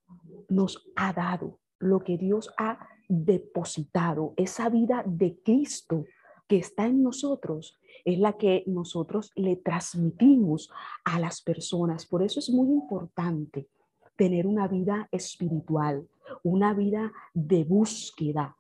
nos 0.49 0.89
ha 0.95 1.13
dado, 1.13 1.59
lo 1.79 1.99
que 1.99 2.17
Dios 2.17 2.51
ha 2.57 2.79
depositado, 3.07 4.33
esa 4.37 4.69
vida 4.69 5.03
de 5.05 5.39
Cristo 5.43 6.05
que 6.47 6.57
está 6.57 6.85
en 6.85 7.03
nosotros, 7.03 7.77
es 8.05 8.19
la 8.19 8.37
que 8.37 8.63
nosotros 8.67 9.31
le 9.35 9.57
transmitimos 9.57 10.71
a 11.03 11.19
las 11.19 11.41
personas. 11.41 12.05
Por 12.05 12.23
eso 12.23 12.39
es 12.39 12.49
muy 12.49 12.69
importante 12.69 13.67
tener 14.15 14.47
una 14.47 14.67
vida 14.67 15.09
espiritual, 15.11 16.07
una 16.43 16.73
vida 16.73 17.11
de 17.33 17.63
búsqueda, 17.65 18.55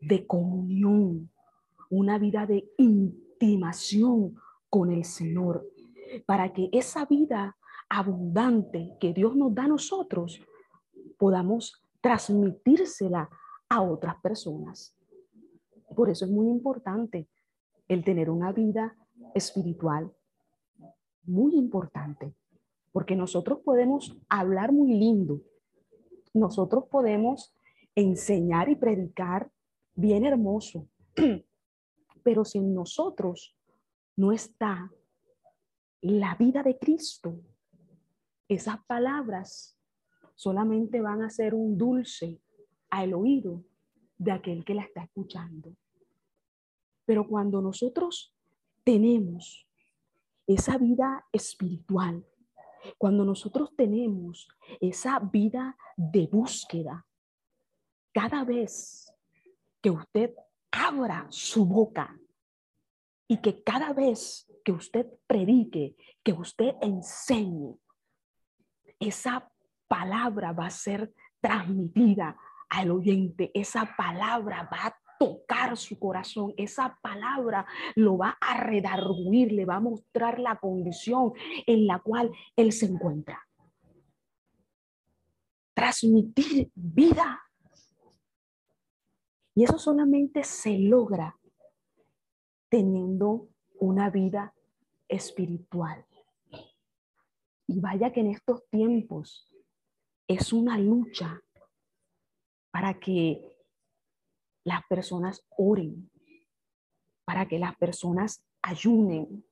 de 0.00 0.26
comunión, 0.26 1.30
una 1.90 2.18
vida 2.18 2.46
de 2.46 2.68
intimación 2.76 4.36
con 4.68 4.90
el 4.92 5.04
Señor, 5.04 5.66
para 6.26 6.52
que 6.52 6.68
esa 6.72 7.04
vida 7.06 7.56
abundante 7.88 8.96
que 9.00 9.12
Dios 9.12 9.36
nos 9.36 9.54
da 9.54 9.64
a 9.64 9.68
nosotros 9.68 10.40
podamos 11.18 11.82
transmitírsela 12.00 13.28
a 13.68 13.82
otras 13.82 14.16
personas. 14.20 14.94
Por 15.94 16.10
eso 16.10 16.24
es 16.24 16.30
muy 16.30 16.48
importante 16.48 17.28
el 17.88 18.04
tener 18.04 18.30
una 18.30 18.52
vida 18.52 18.96
espiritual, 19.34 20.12
muy 21.24 21.56
importante, 21.56 22.34
porque 22.92 23.16
nosotros 23.16 23.60
podemos 23.64 24.16
hablar 24.28 24.72
muy 24.72 24.94
lindo, 24.94 25.40
nosotros 26.34 26.84
podemos 26.90 27.54
enseñar 27.94 28.68
y 28.68 28.76
predicar 28.76 29.50
bien 29.94 30.24
hermoso, 30.24 30.86
pero 32.22 32.44
si 32.44 32.58
en 32.58 32.74
nosotros 32.74 33.55
no 34.16 34.32
está 34.32 34.90
la 36.00 36.34
vida 36.34 36.62
de 36.62 36.78
Cristo, 36.78 37.40
esas 38.48 38.84
palabras 38.86 39.78
solamente 40.34 41.00
van 41.00 41.22
a 41.22 41.30
ser 41.30 41.54
un 41.54 41.76
dulce 41.76 42.40
al 42.90 43.14
oído 43.14 43.64
de 44.18 44.32
aquel 44.32 44.64
que 44.64 44.74
la 44.74 44.82
está 44.82 45.02
escuchando. 45.02 45.76
Pero 47.04 47.26
cuando 47.26 47.60
nosotros 47.60 48.34
tenemos 48.84 49.68
esa 50.46 50.78
vida 50.78 51.24
espiritual, 51.32 52.24
cuando 52.98 53.24
nosotros 53.24 53.74
tenemos 53.76 54.48
esa 54.80 55.18
vida 55.18 55.76
de 55.96 56.26
búsqueda, 56.26 57.06
cada 58.12 58.44
vez 58.44 59.12
que 59.82 59.90
usted 59.90 60.34
abra 60.70 61.26
su 61.30 61.66
boca 61.66 62.18
y 63.28 63.38
que 63.38 63.62
cada 63.62 63.92
vez 63.92 64.46
que 64.64 64.72
usted 64.72 65.06
predique, 65.26 65.96
que 66.22 66.32
usted 66.32 66.74
enseñe, 66.80 67.76
esa 68.98 69.50
palabra 69.88 70.52
va 70.52 70.66
a 70.66 70.70
ser 70.70 71.12
transmitida 71.40 72.36
al 72.68 72.90
oyente, 72.90 73.50
esa 73.54 73.94
palabra 73.96 74.68
va 74.72 74.86
a 74.86 74.96
tocar 75.18 75.76
su 75.76 75.98
corazón, 75.98 76.52
esa 76.56 76.98
palabra 77.00 77.66
lo 77.94 78.18
va 78.18 78.36
a 78.40 78.60
redarguir, 78.60 79.52
le 79.52 79.64
va 79.64 79.76
a 79.76 79.80
mostrar 79.80 80.38
la 80.38 80.56
condición 80.56 81.32
en 81.66 81.86
la 81.86 82.00
cual 82.00 82.30
él 82.54 82.72
se 82.72 82.86
encuentra. 82.86 83.46
Transmitir 85.74 86.70
vida. 86.74 87.42
Y 89.54 89.64
eso 89.64 89.78
solamente 89.78 90.44
se 90.44 90.78
logra 90.78 91.38
teniendo 92.68 93.48
una 93.78 94.10
vida 94.10 94.54
espiritual. 95.08 96.04
Y 97.66 97.80
vaya 97.80 98.12
que 98.12 98.20
en 98.20 98.28
estos 98.28 98.68
tiempos 98.68 99.52
es 100.28 100.52
una 100.52 100.78
lucha 100.78 101.40
para 102.70 102.98
que 102.98 103.56
las 104.64 104.82
personas 104.88 105.44
oren, 105.56 106.10
para 107.24 107.46
que 107.46 107.58
las 107.58 107.76
personas 107.76 108.44
ayunen, 108.62 109.44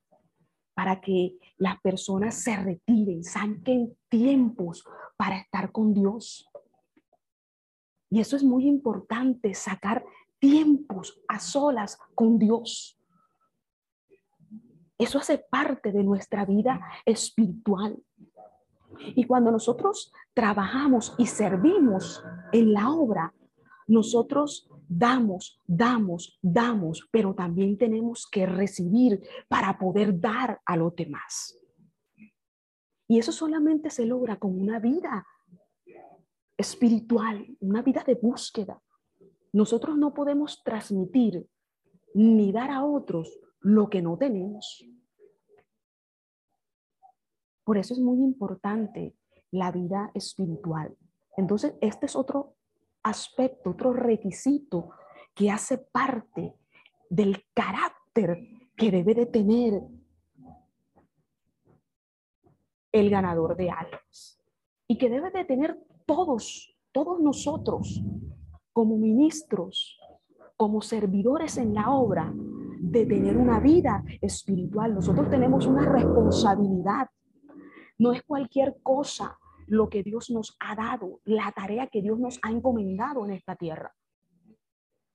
para 0.75 1.01
que 1.01 1.39
las 1.57 1.81
personas 1.81 2.35
se 2.35 2.57
retiren, 2.57 3.23
saquen 3.23 3.97
tiempos 4.09 4.85
para 5.17 5.39
estar 5.39 5.71
con 5.71 5.95
Dios. 5.95 6.49
Y 8.11 8.21
eso 8.21 8.37
es 8.37 8.43
muy 8.43 8.67
importante, 8.67 9.55
sacar 9.55 10.05
tiempos 10.39 11.21
a 11.29 11.39
solas 11.39 11.99
con 12.15 12.39
Dios. 12.39 12.99
Eso 14.99 15.19
hace 15.19 15.39
parte 15.39 15.93
de 15.93 16.05
nuestra 16.05 16.45
vida 16.45 16.81
espiritual. 17.05 18.01
Y 19.17 19.25
cuando 19.25 19.51
nosotros 19.51 20.13
trabajamos 20.35 21.15
y 21.19 21.27
servimos 21.27 22.25
en 22.53 22.73
la 22.73 22.91
obra, 22.91 23.35
nosotros 23.87 24.71
damos, 24.89 25.61
damos, 25.67 26.39
damos, 26.41 27.09
pero 27.11 27.35
también 27.35 27.77
tenemos 27.77 28.27
que 28.31 28.47
recibir 28.47 29.21
para 29.49 29.79
poder 29.79 30.19
dar 30.21 30.61
a 30.65 30.77
los 30.77 30.95
demás. 30.95 31.59
Y 33.09 33.19
eso 33.19 33.33
solamente 33.33 33.91
se 33.91 34.07
logra 34.07 34.39
con 34.39 34.59
una 34.59 34.79
vida 34.79 35.27
espiritual, 36.57 37.47
una 37.61 37.83
vida 37.83 38.03
de 38.07 38.15
búsqueda. 38.15 38.81
Nosotros 39.53 39.97
no 39.97 40.15
podemos 40.15 40.63
transmitir 40.63 41.47
ni 42.15 42.53
dar 42.53 42.71
a 42.71 42.85
otros 42.85 43.41
lo 43.65 43.89
que 43.89 44.03
no 44.03 44.17
tenemos. 44.19 44.85
Por 47.65 47.79
eso 47.79 47.95
es 47.95 48.01
muy 48.01 48.19
importante 48.19 49.17
la 49.51 49.73
vida 49.73 50.11
espiritual. 50.15 50.97
Entonces, 51.37 51.75
este 51.81 52.07
es 52.07 52.15
otro 52.15 52.57
aspecto, 53.03 53.71
otro 53.71 53.93
requisito 53.93 54.91
que 55.35 55.51
hace 55.51 55.79
parte 55.79 56.55
del 57.09 57.43
carácter 57.55 58.39
que 58.77 58.91
debe 58.91 59.15
de 59.15 59.27
tener 59.27 59.83
el 62.93 63.11
ganador 63.11 63.57
de 63.57 63.71
almas 63.71 64.39
y 64.87 64.99
que 64.99 65.09
debe 65.09 65.31
de 65.31 65.45
tener 65.45 65.83
todos, 66.07 66.77
todos 66.93 67.19
nosotros 67.21 68.03
como 68.75 68.99
ministros, 68.99 69.99
como 70.57 70.83
servidores 70.83 71.57
en 71.57 71.75
la 71.75 71.91
obra, 71.91 72.33
de 72.95 73.07
tener 73.07 73.37
una 73.37 73.61
vida 73.61 74.03
espiritual. 74.23 74.95
Nosotros 74.95 75.29
tenemos 75.29 75.67
una 75.67 75.85
responsabilidad 75.85 77.09
no 77.99 78.13
es 78.13 78.23
cualquier 78.23 78.77
cosa 78.83 79.39
lo 79.67 79.89
que 79.89 80.03
Dios 80.03 80.31
nos 80.31 80.57
ha 80.61 80.75
dado, 80.75 81.21
la 81.25 81.53
tarea 81.53 81.87
que 81.87 82.03
Dios 82.03 82.19
nos 82.19 82.39
ha 82.43 82.51
encomendado 82.51 83.25
en 83.25 83.33
esta 83.33 83.57
tierra. 83.57 83.95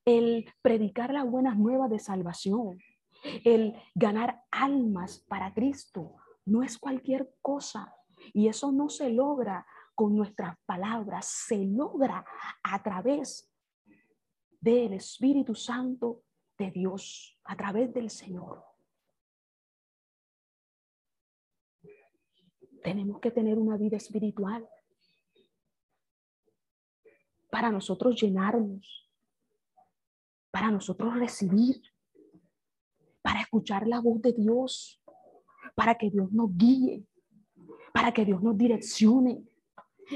El 0.05 0.51
predicar 0.61 1.13
las 1.13 1.29
buenas 1.29 1.57
nuevas 1.57 1.89
de 1.89 1.99
salvación, 1.99 2.79
el 3.43 3.75
ganar 3.95 4.43
almas 4.49 5.19
para 5.27 5.53
Cristo, 5.53 6.15
no 6.45 6.63
es 6.63 6.77
cualquier 6.77 7.31
cosa. 7.41 7.93
Y 8.33 8.47
eso 8.47 8.71
no 8.71 8.89
se 8.89 9.09
logra 9.09 9.65
con 9.93 10.15
nuestras 10.15 10.55
palabras, 10.65 11.25
se 11.25 11.65
logra 11.65 12.25
a 12.63 12.81
través 12.81 13.53
del 14.59 14.93
Espíritu 14.93 15.53
Santo 15.53 16.23
de 16.59 16.69
Dios, 16.71 17.39
a 17.45 17.55
través 17.55 17.91
del 17.93 18.09
Señor. 18.09 18.69
tenemos 22.81 23.19
que 23.19 23.31
tener 23.31 23.57
una 23.57 23.77
vida 23.77 23.97
espiritual 23.97 24.67
para 27.49 27.71
nosotros 27.71 28.21
llenarnos, 28.21 29.09
para 30.51 30.71
nosotros 30.71 31.15
recibir, 31.15 31.81
para 33.21 33.41
escuchar 33.41 33.87
la 33.87 33.99
voz 33.99 34.21
de 34.21 34.33
Dios, 34.33 35.01
para 35.75 35.95
que 35.95 36.09
Dios 36.09 36.31
nos 36.31 36.55
guíe, 36.55 37.05
para 37.93 38.13
que 38.13 38.25
Dios 38.25 38.41
nos 38.41 38.57
direccione, 38.57 39.43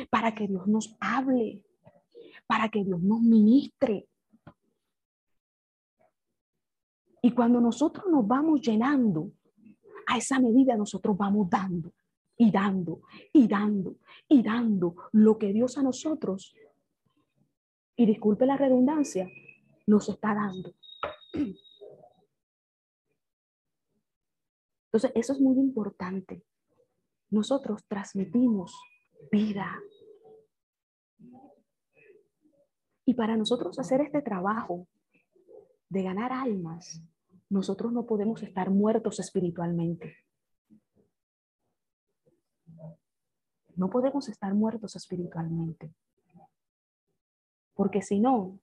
para 0.10 0.34
que 0.34 0.48
Dios 0.48 0.68
nos 0.68 0.96
hable, 1.00 1.64
para 2.48 2.70
que 2.70 2.84
Dios 2.84 3.02
nos 3.02 3.22
ministre. 3.22 4.08
Y 7.26 7.32
cuando 7.32 7.62
nosotros 7.62 8.06
nos 8.12 8.28
vamos 8.28 8.60
llenando, 8.60 9.32
a 10.08 10.18
esa 10.18 10.40
medida 10.40 10.76
nosotros 10.76 11.16
vamos 11.18 11.50
dando 11.50 11.94
y 12.36 12.52
dando 12.52 13.04
y 13.32 13.48
dando 13.48 13.96
y 14.28 14.44
dando 14.44 14.96
lo 15.14 15.38
que 15.38 15.54
Dios 15.54 15.78
a 15.78 15.84
nosotros 15.84 16.54
y 17.96 18.06
disculpe 18.06 18.46
la 18.46 18.58
redundancia, 18.58 19.30
nos 19.88 20.10
está 20.10 20.36
dando. 20.36 20.74
Entonces, 24.86 25.12
eso 25.16 25.32
es 25.32 25.40
muy 25.40 25.58
importante. 25.60 26.44
Nosotros 27.30 27.86
transmitimos 27.88 28.78
vida. 29.32 29.80
Y 33.06 33.14
para 33.14 33.38
nosotros 33.38 33.80
hacer 33.80 34.02
este 34.02 34.22
trabajo 34.22 34.88
de 35.88 36.04
ganar 36.04 36.34
almas, 36.34 37.02
nosotros 37.54 37.94
no 37.94 38.08
podemos 38.08 38.42
estar 38.42 38.72
muertos 38.72 39.20
espiritualmente. 39.20 40.18
No 43.76 43.92
podemos 43.92 44.28
estar 44.28 44.56
muertos 44.56 44.96
espiritualmente. 44.96 45.94
Porque 47.76 48.02
si 48.02 48.20
no, 48.20 48.60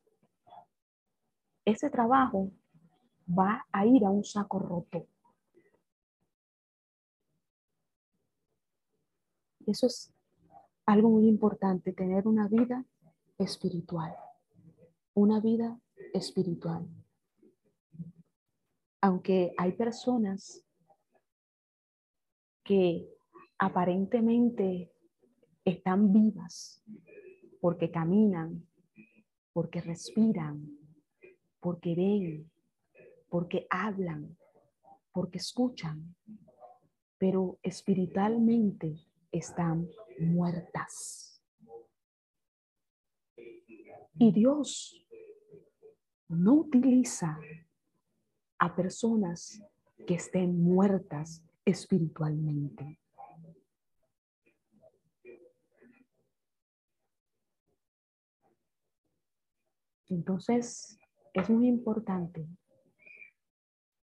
ese 1.65 1.89
trabajo 1.89 2.51
va 3.29 3.65
a 3.71 3.87
ir 3.87 4.05
a 4.05 4.11
un 4.11 4.25
saco 4.25 4.59
roto. 4.59 5.07
Eso 9.67 9.87
es 9.87 10.13
algo 10.85 11.11
muy 11.11 11.29
importante, 11.29 11.93
tener 11.93 12.27
una 12.27 12.49
vida 12.49 12.85
espiritual. 13.39 14.17
Una 15.15 15.39
vida 15.39 15.79
espiritual. 16.13 16.89
Aunque 19.03 19.53
hay 19.57 19.73
personas 19.73 20.65
que 22.65 23.09
aparentemente 23.59 24.93
están 25.65 26.13
vivas 26.13 26.83
porque 27.61 27.91
caminan, 27.91 28.67
porque 29.53 29.81
respiran, 29.81 30.79
porque 31.61 31.95
ven, 31.95 32.51
porque 33.29 33.67
hablan, 33.71 34.37
porque 35.13 35.39
escuchan, 35.39 36.15
pero 37.19 37.59
espiritualmente 37.63 38.97
están 39.31 39.89
muertas. 40.19 41.43
Y 44.19 44.33
Dios 44.33 45.07
no 46.29 46.55
utiliza 46.55 47.39
a 48.61 48.77
personas 48.77 49.63
que 50.07 50.15
estén 50.15 50.63
muertas 50.63 51.43
espiritualmente. 51.65 53.01
Entonces, 60.09 60.99
es 61.33 61.49
muy 61.49 61.69
importante 61.69 62.47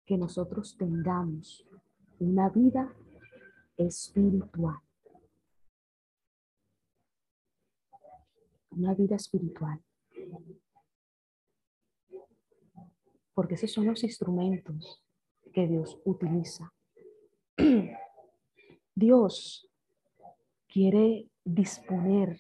que 0.06 0.18
nosotros 0.18 0.78
tengamos 0.78 1.68
una 2.20 2.49
vida 2.49 2.95
espiritual. 3.76 4.80
Una 8.70 8.93
vida 8.93 9.16
espiritual. 9.16 9.82
Porque 13.36 13.53
esos 13.53 13.71
son 13.71 13.86
los 13.86 14.03
instrumentos 14.03 15.03
que 15.53 15.67
Dios 15.67 16.01
utiliza. 16.03 16.73
Dios 18.95 19.69
quiere 20.67 21.29
disponer 21.43 22.39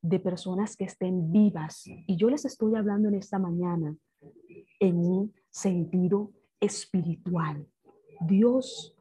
de 0.00 0.20
personas 0.20 0.76
que 0.76 0.84
estén 0.84 1.32
vivas. 1.32 1.84
Y 1.86 2.16
yo 2.16 2.30
les 2.30 2.44
estoy 2.44 2.74
hablando 2.76 3.08
en 3.08 3.14
esta 3.14 3.38
mañana 3.38 3.96
en 4.80 4.96
un 4.98 5.34
sentido 5.50 6.32
espiritual. 6.60 7.66
Dios 8.20 8.96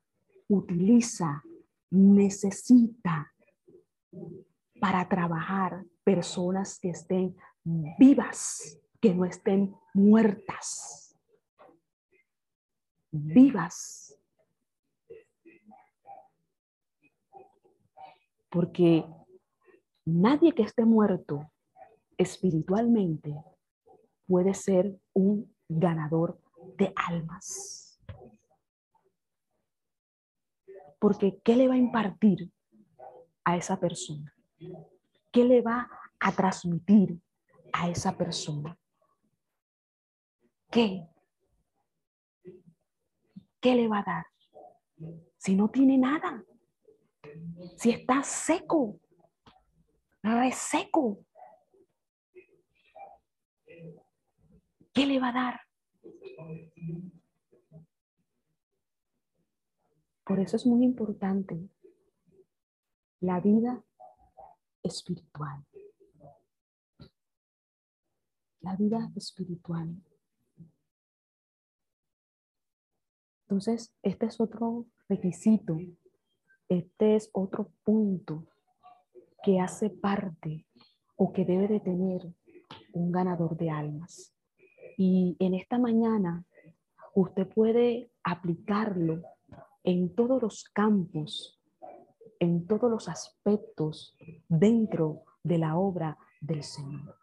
utiliza, 0.48 1.44
necesita 1.90 3.34
para 4.80 5.08
trabajar 5.08 5.86
personas 6.04 6.80
que 6.80 6.90
estén 6.90 7.36
vivas, 7.98 8.80
que 9.04 9.14
no 9.14 9.26
estén 9.26 9.76
muertas. 9.94 11.16
Vivas. 13.12 14.18
Porque 18.50 19.06
Nadie 20.06 20.54
que 20.54 20.64
esté 20.64 20.84
muerto 20.84 21.50
espiritualmente 22.18 23.34
puede 24.28 24.54
ser 24.54 25.00
un 25.14 25.56
ganador 25.70 26.42
de 26.78 26.92
almas. 26.96 28.02
Porque 31.00 31.40
¿qué 31.42 31.56
le 31.56 31.70
va 31.70 31.76
a 31.76 31.78
impartir 31.78 32.52
a 33.46 33.56
esa 33.56 33.80
persona? 33.80 34.36
¿Qué 35.32 35.46
le 35.46 35.62
va 35.62 35.90
a 36.20 36.32
transmitir 36.34 37.22
a 37.72 37.90
esa 37.90 38.18
persona? 38.18 38.78
¿Qué? 40.74 41.08
¿Qué 43.62 43.76
le 43.76 43.88
va 43.88 44.00
a 44.00 44.04
dar? 44.04 44.26
Si 45.38 45.56
no 45.56 45.70
tiene 45.70 46.00
nada, 46.00 46.44
si 47.78 47.92
está 47.92 48.24
seco, 48.24 49.00
seco. 50.52 51.20
¿Qué 54.92 55.06
le 55.06 55.20
va 55.20 55.30
a 55.30 55.34
dar? 55.34 55.62
Por 60.26 60.40
eso 60.40 60.56
es 60.56 60.66
muy 60.66 60.84
importante 60.84 61.70
la 63.20 63.40
vida 63.40 63.84
espiritual. 64.82 65.64
La 68.62 68.76
vida 68.76 69.12
espiritual. 69.16 70.02
Entonces, 73.54 73.94
este 74.02 74.26
es 74.26 74.42
otro 74.42 74.88
requisito, 75.08 75.78
este 76.70 77.16
es 77.16 77.30
otro 77.34 77.70
punto 77.84 78.48
que 79.44 79.60
hace 79.60 79.92
parte 79.92 80.66
o 81.18 81.32
que 81.32 81.46
debe 81.46 81.68
de 81.68 81.80
tener 81.80 82.34
un 82.94 83.12
ganador 83.12 83.56
de 83.56 83.70
almas. 83.70 84.34
Y 84.98 85.38
en 85.38 85.54
esta 85.54 85.78
mañana 85.78 86.44
usted 87.14 87.48
puede 87.48 88.10
aplicarlo 88.24 89.22
en 89.84 90.16
todos 90.16 90.42
los 90.42 90.64
campos, 90.64 91.62
en 92.40 92.66
todos 92.66 92.90
los 92.90 93.08
aspectos 93.08 94.18
dentro 94.50 95.26
de 95.44 95.60
la 95.60 95.78
obra 95.78 96.18
del 96.42 96.64
Señor. 96.64 97.18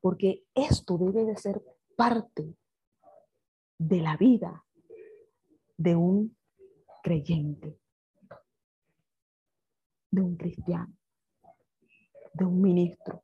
Porque 0.00 0.44
esto 0.54 0.96
debe 0.96 1.26
de 1.26 1.36
ser 1.36 1.62
parte 1.94 2.56
de 3.78 4.00
la 4.00 4.16
vida 4.16 4.64
de 5.76 5.96
un 5.96 6.36
creyente 7.02 7.78
de 10.16 10.22
un 10.22 10.36
cristiano, 10.36 10.94
de 12.32 12.44
un 12.46 12.62
ministro, 12.62 13.22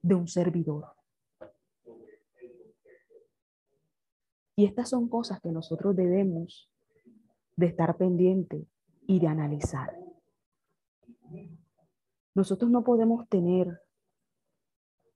de 0.00 0.14
un 0.14 0.26
servidor. 0.26 0.86
Y 4.56 4.64
estas 4.64 4.88
son 4.88 5.08
cosas 5.08 5.40
que 5.40 5.50
nosotros 5.50 5.94
debemos 5.94 6.70
de 7.56 7.66
estar 7.66 7.96
pendientes 7.98 8.66
y 9.06 9.20
de 9.20 9.26
analizar. 9.26 9.94
Nosotros 12.34 12.70
no 12.70 12.82
podemos 12.82 13.28
tener 13.28 13.78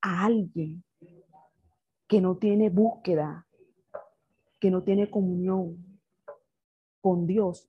a 0.03 0.27
alguien 0.27 0.85
que 2.07 2.21
no 2.21 2.37
tiene 2.37 2.69
búsqueda, 2.69 3.46
que 4.67 4.71
no 4.73 4.83
tiene 4.83 5.09
comunión 5.09 6.01
con 7.01 7.25
Dios 7.25 7.69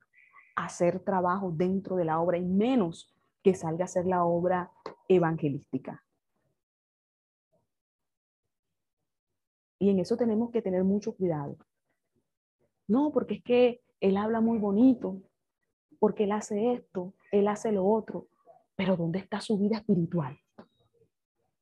hacer 0.55 0.99
trabajo 0.99 1.51
dentro 1.51 1.95
de 1.95 2.05
la 2.05 2.19
obra 2.19 2.39
y 2.39 2.43
menos 2.43 3.15
que 3.43 3.53
salga 3.53 3.83
a 3.83 3.85
hacer 3.85 4.07
la 4.07 4.25
obra 4.25 4.71
evangelística. 5.07 6.03
Y 9.77 9.91
en 9.91 9.99
eso 9.99 10.17
tenemos 10.17 10.49
que 10.49 10.63
tener 10.63 10.83
mucho 10.83 11.15
cuidado. 11.15 11.59
No, 12.87 13.11
porque 13.11 13.35
es 13.35 13.43
que 13.43 13.83
él 13.99 14.17
habla 14.17 14.41
muy 14.41 14.57
bonito, 14.57 15.21
porque 15.99 16.23
él 16.23 16.31
hace 16.31 16.73
esto, 16.73 17.13
él 17.31 17.47
hace 17.47 17.71
lo 17.71 17.85
otro, 17.85 18.27
pero 18.75 18.97
¿dónde 18.97 19.19
está 19.19 19.39
su 19.39 19.59
vida 19.59 19.77
espiritual? 19.77 20.35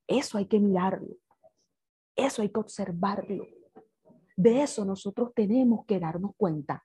Eso 0.07 0.38
hay 0.38 0.45
que 0.45 0.61
mirarlo, 0.61 1.17
eso 2.15 2.41
hay 2.41 2.47
que 2.47 2.59
observarlo. 2.61 3.54
De 4.36 4.61
eso 4.61 4.83
nosotros 4.83 5.31
tenemos 5.33 5.86
que 5.86 5.99
darnos 5.99 6.31
cuenta 6.36 6.83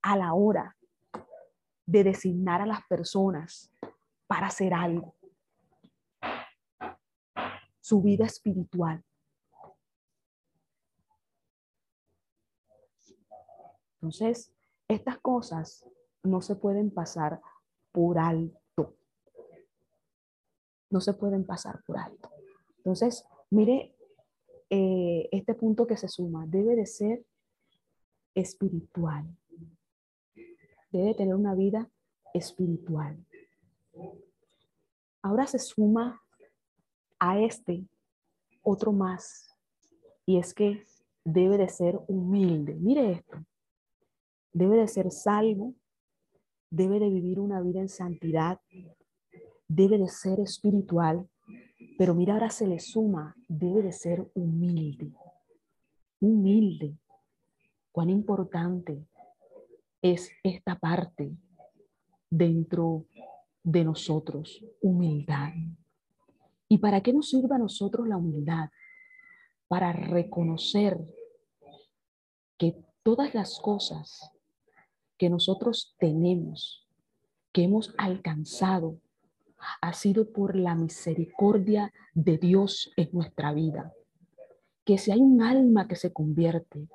a 0.00 0.16
la 0.16 0.34
hora 0.34 0.76
de 1.86 2.04
designar 2.04 2.62
a 2.62 2.66
las 2.66 2.86
personas 2.86 3.70
para 4.26 4.46
hacer 4.46 4.72
algo. 4.74 5.14
su 7.84 8.00
vida 8.00 8.24
espiritual. 8.24 9.04
Entonces, 13.96 14.52
estas 14.86 15.18
cosas 15.18 15.84
no 16.22 16.40
se 16.40 16.54
pueden 16.54 16.92
pasar 16.92 17.40
por 17.90 18.18
alto. 18.18 18.96
No 20.90 21.00
se 21.00 21.12
pueden 21.12 21.44
pasar 21.44 21.82
por 21.84 21.98
alto. 21.98 22.30
Entonces, 22.78 23.26
mire 23.50 23.94
eh, 24.74 25.28
este 25.32 25.52
punto 25.52 25.86
que 25.86 25.98
se 25.98 26.08
suma. 26.08 26.46
Debe 26.46 26.74
de 26.74 26.86
ser 26.86 27.22
espiritual. 28.34 29.26
Debe 30.90 31.14
tener 31.14 31.34
una 31.34 31.54
vida 31.54 31.90
espiritual. 32.32 33.22
Ahora 35.20 35.46
se 35.46 35.58
suma 35.58 36.22
a 37.18 37.38
este 37.38 37.86
otro 38.62 38.92
más. 38.92 39.54
Y 40.24 40.38
es 40.38 40.54
que 40.54 40.86
debe 41.22 41.58
de 41.58 41.68
ser 41.68 42.00
humilde. 42.08 42.74
Mire 42.76 43.12
esto. 43.12 43.44
Debe 44.54 44.78
de 44.78 44.88
ser 44.88 45.10
salvo. 45.10 45.74
Debe 46.70 46.98
de 46.98 47.10
vivir 47.10 47.40
una 47.40 47.60
vida 47.60 47.80
en 47.80 47.90
santidad. 47.90 48.58
Debe 49.68 49.98
de 49.98 50.08
ser 50.08 50.40
espiritual. 50.40 51.28
Pero 52.02 52.14
mira, 52.14 52.34
ahora 52.34 52.50
se 52.50 52.66
le 52.66 52.80
suma. 52.80 53.36
Debe 53.46 53.80
de 53.80 53.92
ser 53.92 54.28
humilde. 54.34 55.12
Humilde. 56.18 56.98
Cuán 57.92 58.10
importante 58.10 59.06
es 60.02 60.28
esta 60.42 60.76
parte 60.76 61.30
dentro 62.28 63.06
de 63.62 63.84
nosotros, 63.84 64.64
humildad. 64.80 65.52
¿Y 66.68 66.78
para 66.78 67.00
qué 67.04 67.12
nos 67.12 67.28
sirve 67.28 67.54
a 67.54 67.58
nosotros 67.58 68.08
la 68.08 68.16
humildad? 68.16 68.70
Para 69.68 69.92
reconocer 69.92 70.98
que 72.58 72.84
todas 73.04 73.32
las 73.32 73.60
cosas 73.60 74.28
que 75.16 75.30
nosotros 75.30 75.94
tenemos, 76.00 76.84
que 77.52 77.62
hemos 77.62 77.94
alcanzado, 77.96 78.98
ha 79.80 79.92
sido 79.92 80.30
por 80.30 80.56
la 80.56 80.74
misericordia 80.74 81.92
de 82.14 82.38
Dios 82.38 82.92
en 82.96 83.10
nuestra 83.12 83.52
vida. 83.52 83.92
Que 84.84 84.98
si 84.98 85.12
hay 85.12 85.20
un 85.20 85.42
alma 85.42 85.86
que 85.86 85.96
se 85.96 86.12
convierte, 86.12 86.88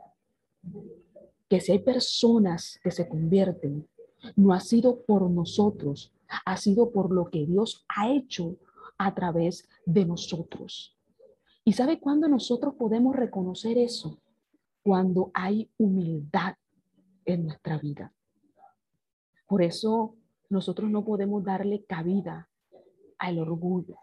que 1.49 1.61
si 1.61 1.71
hay 1.71 1.79
personas 1.79 2.79
que 2.83 2.91
se 2.91 3.07
convierten, 3.07 3.87
no 4.35 4.53
ha 4.53 4.59
sido 4.59 5.01
por 5.03 5.29
nosotros, 5.29 6.11
ha 6.45 6.57
sido 6.57 6.91
por 6.91 7.13
lo 7.13 7.25
que 7.25 7.45
Dios 7.45 7.85
ha 7.87 8.11
hecho 8.11 8.57
a 8.97 9.13
través 9.13 9.67
de 9.85 10.05
nosotros. 10.05 10.95
¿Y 11.63 11.73
sabe 11.73 11.99
cuándo 11.99 12.27
nosotros 12.27 12.75
podemos 12.75 13.15
reconocer 13.15 13.77
eso? 13.77 14.19
Cuando 14.83 15.31
hay 15.33 15.69
humildad 15.77 16.55
en 17.25 17.45
nuestra 17.45 17.77
vida. 17.77 18.13
Por 19.47 19.61
eso 19.61 20.15
nosotros 20.49 20.89
no 20.89 21.03
podemos 21.03 21.43
darle 21.43 21.83
cabida 21.83 22.49
al 23.19 23.39
orgullo. 23.39 23.97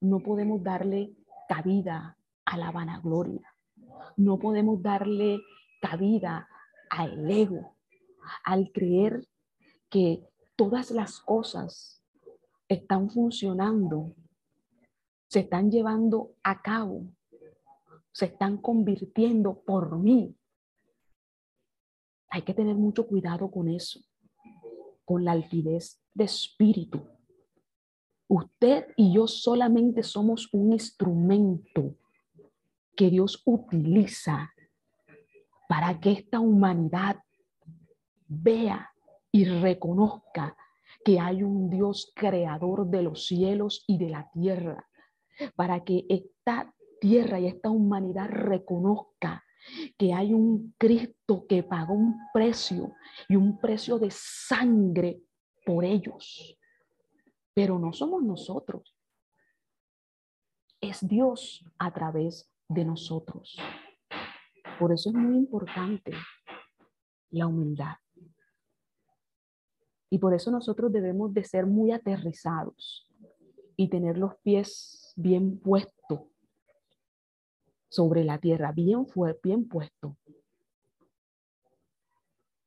No 0.00 0.20
podemos 0.20 0.62
darle 0.62 1.16
cabida 1.48 2.18
a 2.44 2.56
la 2.56 2.70
vanagloria. 2.70 3.54
No 4.16 4.38
podemos 4.38 4.82
darle 4.82 5.40
cabida 5.80 6.48
al 6.90 7.30
ego, 7.30 7.76
al 8.44 8.70
creer 8.72 9.26
que 9.90 10.26
todas 10.56 10.90
las 10.90 11.20
cosas 11.20 12.02
están 12.68 13.10
funcionando, 13.10 14.14
se 15.28 15.40
están 15.40 15.70
llevando 15.70 16.34
a 16.42 16.62
cabo, 16.62 17.06
se 18.12 18.26
están 18.26 18.58
convirtiendo 18.58 19.60
por 19.62 19.98
mí. 19.98 20.34
Hay 22.30 22.42
que 22.42 22.54
tener 22.54 22.74
mucho 22.74 23.06
cuidado 23.06 23.50
con 23.50 23.68
eso, 23.68 24.00
con 25.04 25.24
la 25.24 25.32
altivez 25.32 26.00
de 26.14 26.24
espíritu. 26.24 27.15
Usted 28.28 28.86
y 28.96 29.14
yo 29.14 29.26
solamente 29.26 30.02
somos 30.02 30.48
un 30.52 30.72
instrumento 30.72 31.96
que 32.96 33.10
Dios 33.10 33.42
utiliza 33.44 34.52
para 35.68 36.00
que 36.00 36.12
esta 36.12 36.40
humanidad 36.40 37.16
vea 38.26 38.90
y 39.30 39.44
reconozca 39.44 40.56
que 41.04 41.20
hay 41.20 41.42
un 41.42 41.70
Dios 41.70 42.12
creador 42.16 42.86
de 42.88 43.02
los 43.02 43.26
cielos 43.26 43.84
y 43.86 43.98
de 43.98 44.10
la 44.10 44.28
tierra, 44.32 44.88
para 45.54 45.84
que 45.84 46.04
esta 46.08 46.74
tierra 47.00 47.38
y 47.38 47.46
esta 47.46 47.70
humanidad 47.70 48.28
reconozca 48.28 49.44
que 49.98 50.12
hay 50.12 50.32
un 50.32 50.74
Cristo 50.78 51.46
que 51.48 51.62
pagó 51.62 51.94
un 51.94 52.16
precio 52.32 52.94
y 53.28 53.36
un 53.36 53.58
precio 53.58 53.98
de 53.98 54.08
sangre 54.10 55.20
por 55.64 55.84
ellos. 55.84 56.55
Pero 57.56 57.78
no 57.78 57.94
somos 57.94 58.22
nosotros. 58.22 58.94
Es 60.78 61.08
Dios 61.08 61.64
a 61.78 61.90
través 61.90 62.52
de 62.68 62.84
nosotros. 62.84 63.56
Por 64.78 64.92
eso 64.92 65.08
es 65.08 65.14
muy 65.14 65.38
importante 65.38 66.12
la 67.30 67.46
humildad. 67.46 67.96
Y 70.10 70.18
por 70.18 70.34
eso 70.34 70.50
nosotros 70.50 70.92
debemos 70.92 71.32
de 71.32 71.44
ser 71.44 71.64
muy 71.64 71.92
aterrizados 71.92 73.08
y 73.74 73.88
tener 73.88 74.18
los 74.18 74.36
pies 74.42 75.14
bien 75.16 75.58
puestos 75.58 76.20
sobre 77.88 78.22
la 78.22 78.36
tierra, 78.36 78.70
bien, 78.70 79.06
fue, 79.06 79.40
bien 79.42 79.66
puesto, 79.66 80.18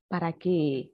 para 0.07 0.33
que 0.33 0.91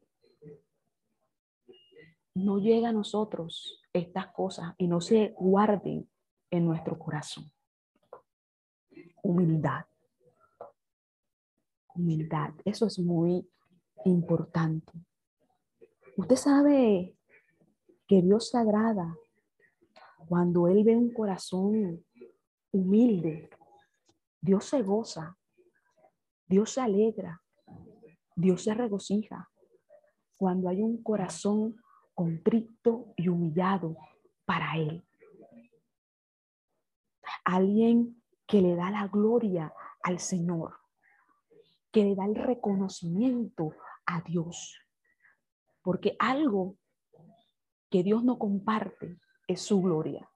no 2.33 2.59
llegue 2.59 2.87
a 2.87 2.91
nosotros 2.91 3.81
estas 3.99 4.27
cosas 4.27 4.73
y 4.77 4.87
no 4.87 5.01
se 5.01 5.33
guarden 5.37 6.09
en 6.51 6.65
nuestro 6.65 6.97
corazón. 6.99 7.45
Humildad. 9.23 9.85
Humildad. 11.95 12.51
Eso 12.63 12.87
es 12.87 12.99
muy 12.99 13.47
importante. 14.03 14.91
Usted 16.17 16.35
sabe 16.35 17.15
que 18.07 18.21
Dios 18.21 18.49
se 18.49 18.57
agrada 18.57 19.15
cuando 20.27 20.67
Él 20.67 20.83
ve 20.83 20.95
un 20.95 21.13
corazón 21.13 22.03
humilde. 22.71 23.49
Dios 24.41 24.65
se 24.65 24.83
goza, 24.83 25.37
Dios 26.47 26.71
se 26.71 26.81
alegra, 26.81 27.41
Dios 28.35 28.63
se 28.63 28.73
regocija 28.73 29.49
cuando 30.37 30.69
hay 30.69 30.81
un 30.81 31.01
corazón 31.01 31.77
contrito 32.15 33.13
y 33.15 33.27
humillado 33.27 33.95
para 34.45 34.77
Él. 34.77 35.05
Alguien 37.43 38.23
que 38.47 38.61
le 38.61 38.75
da 38.75 38.89
la 38.89 39.07
gloria 39.07 39.71
al 40.01 40.19
Señor, 40.19 40.79
que 41.91 42.03
le 42.03 42.15
da 42.15 42.25
el 42.25 42.35
reconocimiento 42.35 43.75
a 44.07 44.21
Dios 44.21 44.79
porque 45.85 46.15
algo 46.17 46.79
que 47.91 48.01
Dios 48.01 48.23
no 48.23 48.39
comparte 48.39 49.19
es 49.47 49.61
su 49.61 49.83
gloria. 49.83 50.27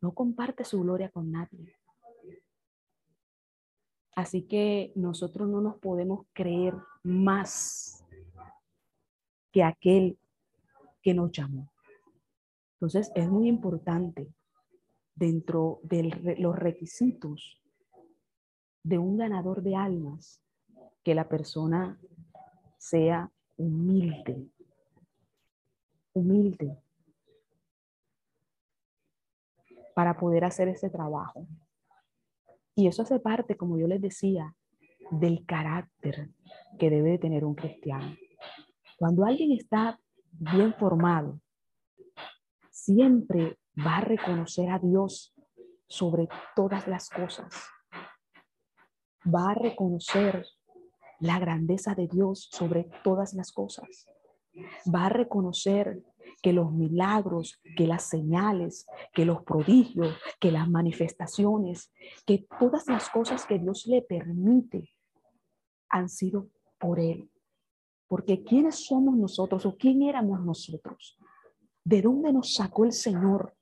No 0.00 0.14
comparte 0.14 0.64
su 0.64 0.80
gloria 0.80 1.10
con 1.10 1.30
nadie. 1.30 1.76
Así 4.16 4.42
que 4.42 4.92
nosotros 4.94 5.48
no 5.48 5.60
nos 5.60 5.76
podemos 5.78 6.26
creer 6.32 6.74
más 7.02 8.04
que 9.50 9.62
aquel 9.62 10.18
que 11.02 11.14
nos 11.14 11.32
llamó. 11.32 11.70
Entonces 12.74 13.10
es 13.14 13.28
muy 13.28 13.48
importante 13.48 14.32
dentro 15.14 15.80
de 15.82 16.36
los 16.38 16.56
requisitos 16.56 17.60
de 18.82 18.98
un 18.98 19.16
ganador 19.16 19.62
de 19.62 19.76
almas, 19.76 20.40
que 21.02 21.14
la 21.14 21.28
persona 21.28 21.98
sea 22.78 23.30
humilde, 23.56 24.48
humilde, 26.12 26.76
para 29.94 30.18
poder 30.18 30.44
hacer 30.44 30.68
ese 30.68 30.90
trabajo. 30.90 31.46
Y 32.74 32.86
eso 32.88 33.02
hace 33.02 33.20
parte, 33.20 33.56
como 33.56 33.78
yo 33.78 33.86
les 33.86 34.00
decía, 34.00 34.54
del 35.10 35.44
carácter 35.46 36.30
que 36.78 36.90
debe 36.90 37.10
de 37.10 37.18
tener 37.18 37.44
un 37.44 37.54
cristiano. 37.54 38.16
Cuando 38.98 39.24
alguien 39.24 39.52
está 39.52 40.00
bien 40.30 40.74
formado, 40.74 41.40
siempre 42.70 43.58
va 43.78 43.98
a 43.98 44.00
reconocer 44.00 44.70
a 44.70 44.78
Dios 44.78 45.34
sobre 45.86 46.28
todas 46.56 46.88
las 46.88 47.08
cosas 47.08 47.52
va 49.32 49.50
a 49.50 49.54
reconocer 49.54 50.46
la 51.20 51.38
grandeza 51.38 51.94
de 51.94 52.08
Dios 52.08 52.48
sobre 52.52 52.90
todas 53.02 53.34
las 53.34 53.52
cosas. 53.52 54.06
Va 54.92 55.06
a 55.06 55.08
reconocer 55.08 56.02
que 56.42 56.52
los 56.52 56.72
milagros, 56.72 57.60
que 57.76 57.86
las 57.86 58.04
señales, 58.04 58.86
que 59.14 59.24
los 59.24 59.42
prodigios, 59.44 60.14
que 60.38 60.52
las 60.52 60.68
manifestaciones, 60.68 61.90
que 62.26 62.46
todas 62.58 62.86
las 62.86 63.08
cosas 63.08 63.46
que 63.46 63.58
Dios 63.58 63.86
le 63.86 64.02
permite 64.02 64.90
han 65.88 66.08
sido 66.08 66.48
por 66.78 67.00
Él. 67.00 67.30
Porque 68.06 68.42
¿quiénes 68.42 68.84
somos 68.84 69.16
nosotros 69.16 69.64
o 69.64 69.76
quién 69.76 70.02
éramos 70.02 70.44
nosotros? 70.44 71.18
¿De 71.82 72.02
dónde 72.02 72.32
nos 72.32 72.54
sacó 72.54 72.84
el 72.84 72.92
Señor? 72.92 73.56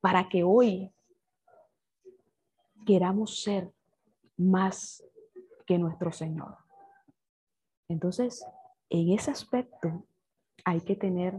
Para 0.00 0.28
que 0.28 0.44
hoy 0.44 0.92
queramos 2.86 3.42
ser 3.42 3.72
más 4.36 5.02
que 5.66 5.78
nuestro 5.78 6.12
Señor. 6.12 6.63
Entonces, 7.88 8.44
en 8.90 9.10
ese 9.10 9.30
aspecto 9.30 10.06
hay 10.64 10.80
que 10.80 10.96
tener 10.96 11.34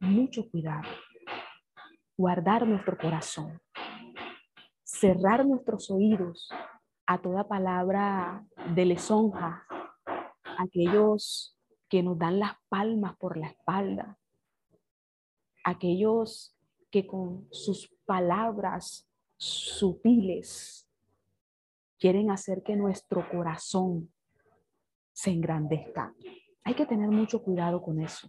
mucho 0.00 0.50
cuidado, 0.50 0.88
guardar 2.16 2.66
nuestro 2.66 2.96
corazón, 2.98 3.60
cerrar 4.82 5.46
nuestros 5.46 5.90
oídos 5.90 6.48
a 7.06 7.20
toda 7.20 7.46
palabra 7.46 8.46
de 8.74 8.84
lesonja, 8.86 9.66
aquellos 10.58 11.58
que 11.88 12.02
nos 12.02 12.18
dan 12.18 12.40
las 12.40 12.52
palmas 12.68 13.16
por 13.16 13.36
la 13.36 13.48
espalda, 13.48 14.18
aquellos 15.64 16.56
que 16.90 17.06
con 17.06 17.46
sus 17.50 17.88
palabras 18.04 19.08
sutiles 19.36 20.88
quieren 21.98 22.30
hacer 22.30 22.62
que 22.62 22.76
nuestro 22.76 23.28
corazón 23.30 24.13
se 25.14 25.30
engrandezca. 25.30 26.12
Hay 26.64 26.74
que 26.74 26.84
tener 26.84 27.08
mucho 27.08 27.42
cuidado 27.42 27.80
con 27.80 28.00
eso. 28.00 28.28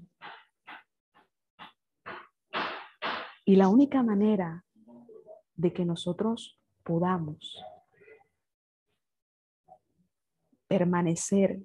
Y 3.43 3.55
la 3.57 3.67
única 3.67 4.01
manera 4.01 4.63
de 5.55 5.73
que 5.73 5.83
nosotros 5.83 6.59
podamos 6.83 7.61
permanecer 10.67 11.61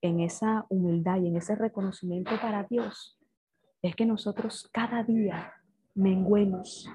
en 0.00 0.20
esa 0.20 0.66
humildad 0.68 1.20
y 1.20 1.28
en 1.28 1.36
ese 1.36 1.54
reconocimiento 1.54 2.32
para 2.40 2.64
Dios 2.64 3.18
es 3.82 3.94
que 3.94 4.06
nosotros 4.06 4.68
cada 4.72 5.02
día 5.02 5.52
menguemos 5.94 6.88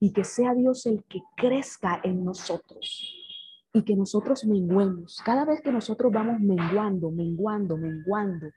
y 0.00 0.12
que 0.12 0.24
sea 0.24 0.54
Dios 0.54 0.86
el 0.86 1.04
que 1.04 1.20
crezca 1.36 2.00
en 2.04 2.24
nosotros 2.24 3.27
y 3.72 3.82
que 3.82 3.96
nosotros 3.96 4.44
menguemos. 4.44 5.20
Cada 5.24 5.44
vez 5.44 5.60
que 5.60 5.72
nosotros 5.72 6.12
vamos 6.12 6.40
menguando, 6.40 7.10
menguando, 7.10 7.76
menguando, 7.76 8.50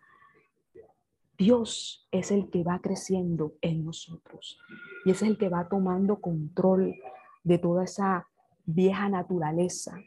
Dios 1.38 2.08
es 2.12 2.32
el 2.32 2.50
que 2.50 2.64
va 2.64 2.80
creciendo 2.80 3.56
en 3.62 3.84
nosotros 3.84 4.60
y 5.06 5.12
es 5.12 5.22
el 5.24 5.38
que 5.38 5.50
va 5.50 5.68
tomando 5.68 6.22
control 6.22 6.96
de 7.44 7.58
toda 7.58 7.84
esa 7.84 8.28
vieja 8.66 9.10
naturaleza. 9.10 10.00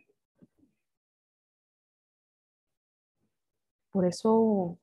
Por 3.91 4.07
eso 4.07 4.79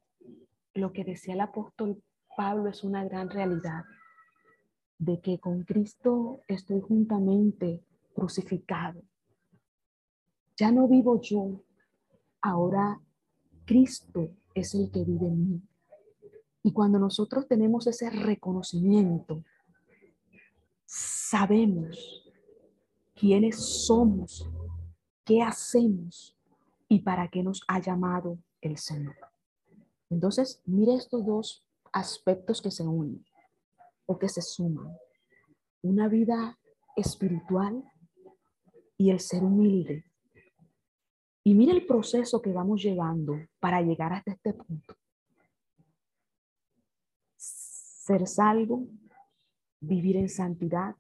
lo 0.74 0.94
que 0.94 1.04
decía 1.04 1.34
el 1.34 1.42
apóstol 1.42 2.02
Pablo 2.36 2.70
es 2.70 2.84
una 2.84 3.04
gran 3.04 3.30
realidad, 3.30 3.84
de 4.98 5.20
que 5.20 5.40
con 5.40 5.64
Cristo 5.64 6.42
estoy 6.48 6.80
juntamente 6.82 7.84
crucificado 8.14 9.02
ya 10.62 10.72
no 10.72 10.88
vivo 10.88 11.20
yo, 11.20 11.64
ahora 12.40 13.02
Cristo 13.66 14.30
es 14.54 14.76
el 14.76 14.92
que 14.92 15.04
vive 15.04 15.26
en 15.26 15.50
mí. 15.50 15.62
Y 16.62 16.72
cuando 16.72 17.00
nosotros 17.00 17.48
tenemos 17.48 17.88
ese 17.88 18.12
reconocimiento, 18.12 19.44
sabemos 20.86 22.32
quiénes 23.16 23.56
somos, 23.88 24.48
qué 25.26 25.42
hacemos 25.42 26.38
y 26.88 27.00
para 27.00 27.28
qué 27.30 27.42
nos 27.42 27.64
ha 27.68 27.82
llamado 27.82 28.38
el 28.62 28.78
Señor. 28.78 29.16
Entonces, 30.12 30.62
mire 30.68 30.94
estos 30.94 31.26
dos 31.26 31.66
aspectos 31.92 32.62
que 32.62 32.70
se 32.70 32.84
unen 32.84 33.26
o 34.06 34.20
que 34.20 34.30
se 34.30 34.44
suman. 34.44 34.96
Una 35.82 36.08
vida 36.08 36.60
espiritual 36.96 37.84
y 38.96 39.10
el 39.10 39.20
ser 39.20 39.44
humilde 39.44 40.06
y 41.44 41.56
mira 41.56 41.74
el 41.74 41.86
proceso 41.86 42.42
que 42.42 42.54
vamos 42.54 42.82
llevando 42.84 43.36
para 43.60 43.82
llegar 43.82 44.14
hasta 44.14 44.32
este 44.32 44.54
punto. 44.54 44.96
Ser 47.36 48.28
salvo, 48.28 48.88
vivir 49.80 50.18
en 50.18 50.30
santidad, 50.30 50.96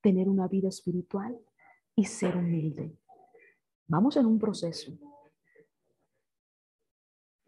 tener 0.00 0.28
una 0.28 0.48
vida 0.48 0.68
espiritual 0.68 1.38
y 1.94 2.04
ser 2.04 2.36
humilde. 2.36 2.96
Vamos 3.86 4.16
en 4.16 4.26
un 4.26 4.38
proceso 4.38 4.92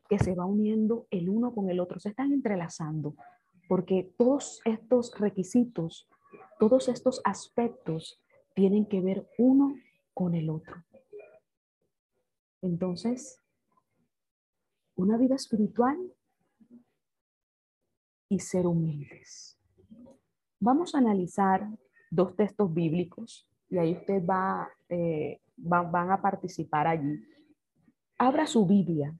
que 0.09 0.19
se 0.19 0.35
va 0.35 0.45
uniendo 0.45 1.07
el 1.11 1.31
uno 1.31 1.55
con 1.55 1.71
el 1.71 1.81
otro, 1.81 1.99
se 1.99 2.11
están 2.11 2.33
entrelazando, 2.33 3.15
porque 3.69 4.13
todos 4.19 4.61
estos 4.67 5.19
requisitos, 5.19 6.07
todos 6.59 6.89
estos 6.89 7.23
aspectos 7.25 8.21
tienen 8.55 8.85
que 8.85 9.01
ver 9.01 9.27
uno 9.39 9.75
con 10.13 10.35
el 10.35 10.51
otro. 10.51 10.85
Entonces, 12.63 13.43
una 14.95 15.17
vida 15.19 15.35
espiritual 15.35 15.99
y 18.29 18.39
ser 18.39 18.67
humildes. 18.67 19.59
Vamos 20.61 20.95
a 20.95 20.99
analizar 20.99 21.69
dos 22.11 22.37
textos 22.37 22.73
bíblicos 22.73 23.49
y 23.69 23.79
ahí 23.79 23.93
usted 23.95 24.25
va, 24.25 24.71
eh, 24.89 25.41
van 25.57 26.11
a 26.11 26.23
participar 26.23 26.87
allí. 26.87 27.21
Abra 28.17 28.47
su 28.47 28.65
Biblia 28.65 29.13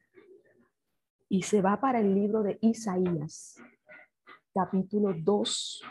y 1.29 1.43
se 1.43 1.61
va 1.61 1.81
para 1.81 1.99
el 1.99 2.15
libro 2.15 2.43
de 2.43 2.59
Isaías, 2.61 3.57
capítulo 4.55 5.15
2, 5.19 5.83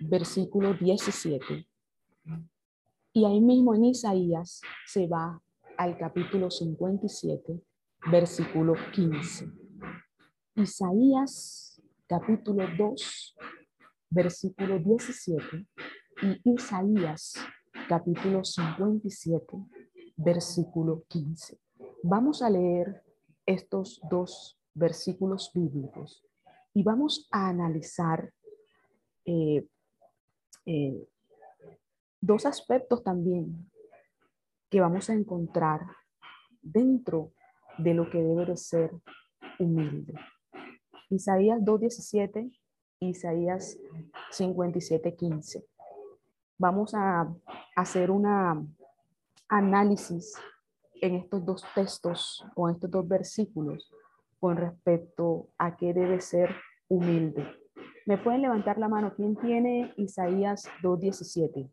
versículo 0.00 0.72
17. 0.72 1.68
Y 3.12 3.24
ahí 3.26 3.40
mismo 3.40 3.74
en 3.74 3.84
Isaías 3.84 4.62
se 4.86 5.06
va 5.06 5.42
al 5.76 5.96
capítulo 5.96 6.50
57, 6.50 7.60
versículo 8.10 8.74
15. 8.92 9.50
Isaías 10.56 11.82
capítulo 12.06 12.64
2, 12.76 13.36
versículo 14.10 14.78
17 14.78 15.66
y 16.22 16.40
Isaías 16.54 17.34
capítulo 17.88 18.44
57, 18.44 19.56
versículo 20.16 21.04
15. 21.08 21.58
Vamos 22.02 22.42
a 22.42 22.50
leer 22.50 23.02
estos 23.46 24.00
dos 24.10 24.58
versículos 24.74 25.50
bíblicos 25.54 26.24
y 26.72 26.82
vamos 26.82 27.28
a 27.30 27.48
analizar 27.48 28.32
eh, 29.24 29.66
eh, 30.66 31.08
dos 32.20 32.46
aspectos 32.46 33.02
también 33.02 33.70
que 34.74 34.80
vamos 34.80 35.08
a 35.08 35.14
encontrar 35.14 35.86
dentro 36.60 37.32
de 37.78 37.94
lo 37.94 38.10
que 38.10 38.20
debe 38.20 38.44
de 38.44 38.56
ser 38.56 38.90
humilde. 39.60 40.14
Isaías 41.10 41.60
2.17, 41.60 42.52
Isaías 42.98 43.78
57.15. 44.36 45.64
Vamos 46.58 46.92
a 46.92 47.32
hacer 47.76 48.10
un 48.10 48.26
análisis 49.48 50.34
en 51.00 51.14
estos 51.14 51.46
dos 51.46 51.64
textos, 51.76 52.44
con 52.56 52.72
estos 52.72 52.90
dos 52.90 53.06
versículos, 53.06 53.92
con 54.40 54.56
respecto 54.56 55.50
a 55.56 55.76
qué 55.76 55.94
debe 55.94 56.20
ser 56.20 56.52
humilde. 56.88 57.46
¿Me 58.06 58.18
pueden 58.18 58.42
levantar 58.42 58.78
la 58.78 58.88
mano? 58.88 59.14
¿Quién 59.14 59.36
tiene 59.36 59.94
Isaías 59.96 60.66
2.17? 60.82 61.70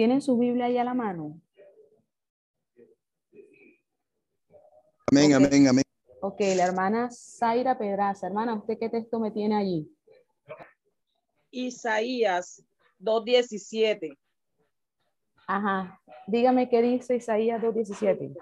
¿Tienen 0.00 0.22
su 0.22 0.38
Biblia 0.38 0.64
ahí 0.64 0.78
a 0.78 0.84
la 0.84 0.94
mano? 0.94 1.38
Amén, 5.12 5.34
amén, 5.34 5.68
amén. 5.68 5.84
Ok, 6.22 6.40
la 6.56 6.64
hermana 6.64 7.10
Zaira 7.10 7.76
Pedraza. 7.76 8.26
Hermana, 8.26 8.54
¿usted 8.54 8.78
qué 8.78 8.88
texto 8.88 9.20
me 9.20 9.30
tiene 9.30 9.56
allí? 9.56 9.94
Isaías 11.50 12.64
2.17. 12.98 14.16
Ajá. 15.46 16.00
Dígame 16.26 16.70
qué 16.70 16.80
dice 16.80 17.16
Isaías 17.16 17.60
2.17. 17.60 18.34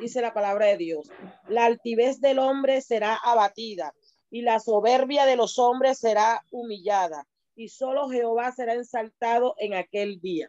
Dice 0.00 0.22
la 0.22 0.32
palabra 0.32 0.68
de 0.68 0.78
Dios. 0.78 1.10
La 1.48 1.66
altivez 1.66 2.18
del 2.22 2.38
hombre 2.38 2.80
será 2.80 3.16
abatida 3.16 3.92
y 4.30 4.40
la 4.40 4.58
soberbia 4.58 5.26
de 5.26 5.36
los 5.36 5.58
hombres 5.58 5.98
será 5.98 6.42
humillada, 6.50 7.26
y 7.54 7.68
solo 7.68 8.08
Jehová 8.08 8.52
será 8.52 8.72
exaltado 8.72 9.54
en 9.58 9.74
aquel 9.74 10.18
día. 10.22 10.48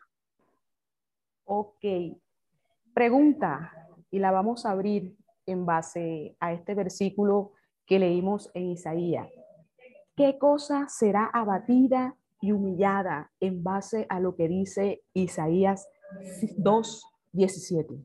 Ok. 1.51 1.83
Pregunta, 2.93 3.73
y 4.11 4.19
la 4.19 4.29
vamos 4.29 4.67
a 4.67 4.71
abrir 4.71 5.15
en 5.47 5.65
base 5.65 6.35
a 6.39 6.53
este 6.53 6.75
versículo 6.75 7.53
que 7.87 7.97
leímos 7.97 8.51
en 8.53 8.69
Isaías. 8.69 9.27
¿Qué 10.15 10.37
cosa 10.37 10.87
será 10.89 11.25
abatida 11.25 12.15
y 12.39 12.51
humillada 12.51 13.31
en 13.39 13.63
base 13.63 14.05
a 14.09 14.19
lo 14.19 14.35
que 14.35 14.47
dice 14.47 15.01
Isaías 15.13 15.89
2, 16.57 17.03
17? 17.31 17.95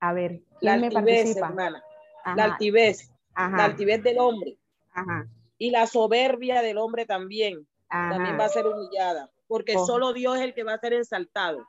A 0.00 0.14
ver, 0.14 0.40
¿quién 0.58 0.72
la 0.72 0.76
me 0.78 0.86
altivez, 0.86 1.18
participa? 1.24 1.48
hermana. 1.48 1.82
Ajá, 2.24 2.36
La 2.36 2.44
altivez, 2.44 3.12
ajá, 3.34 3.56
la 3.58 3.64
altivez 3.66 4.02
del 4.02 4.18
hombre 4.18 4.58
ajá, 4.94 5.28
y 5.58 5.70
la 5.70 5.86
soberbia 5.86 6.62
del 6.62 6.78
hombre 6.78 7.04
también, 7.04 7.68
también 7.90 8.38
va 8.40 8.46
a 8.46 8.48
ser 8.48 8.66
humillada, 8.66 9.30
porque 9.46 9.74
solo 9.74 10.14
Dios 10.14 10.36
es 10.36 10.42
el 10.42 10.54
que 10.54 10.64
va 10.64 10.72
a 10.72 10.78
ser 10.78 10.94
exaltado. 10.94 11.66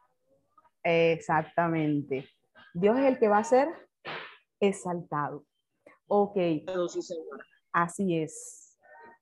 Exactamente. 0.83 2.27
Dios 2.73 2.97
es 2.99 3.05
el 3.05 3.19
que 3.19 3.27
va 3.27 3.39
a 3.39 3.43
ser 3.43 3.67
exaltado. 4.59 5.45
Ok, 6.07 6.37
así 7.71 8.17
es. 8.17 8.77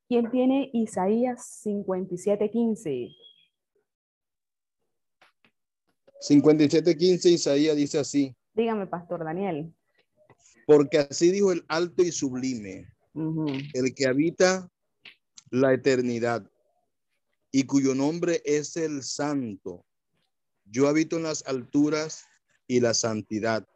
¿Quién 0.07 0.29
tiene 0.29 0.69
Isaías 0.73 1.61
57:15? 1.65 3.15
57.15 6.21 7.29
Isaías 7.31 7.75
dice 7.75 7.99
así, 7.99 8.35
Dígame, 8.53 8.87
Pastor 8.87 9.23
Daniel. 9.23 9.73
porque 10.65 10.99
así 10.99 11.31
dijo 11.31 11.51
el 11.51 11.63
alto 11.67 12.03
y 12.03 12.11
sublime, 12.11 12.87
el 13.73 13.93
que 13.95 14.07
habita 14.07 14.69
la 15.51 15.73
eternidad 15.73 16.49
y 17.51 17.65
cuyo 17.65 17.93
nombre 17.93 18.41
es 18.45 18.75
el 18.77 19.03
santo. 19.03 19.85
Yo 20.65 20.87
habito 20.87 21.17
en 21.17 21.23
las 21.23 21.45
alturas 21.47 22.25
y 22.67 22.79
la 22.79 22.93
santidad 22.93 23.67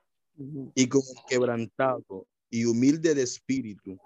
y 0.75 0.87
con 0.87 1.01
el 1.01 1.23
quebrantado 1.27 2.27
y 2.49 2.65
humilde 2.65 3.13
de 3.13 3.23
espíritu, 3.23 3.97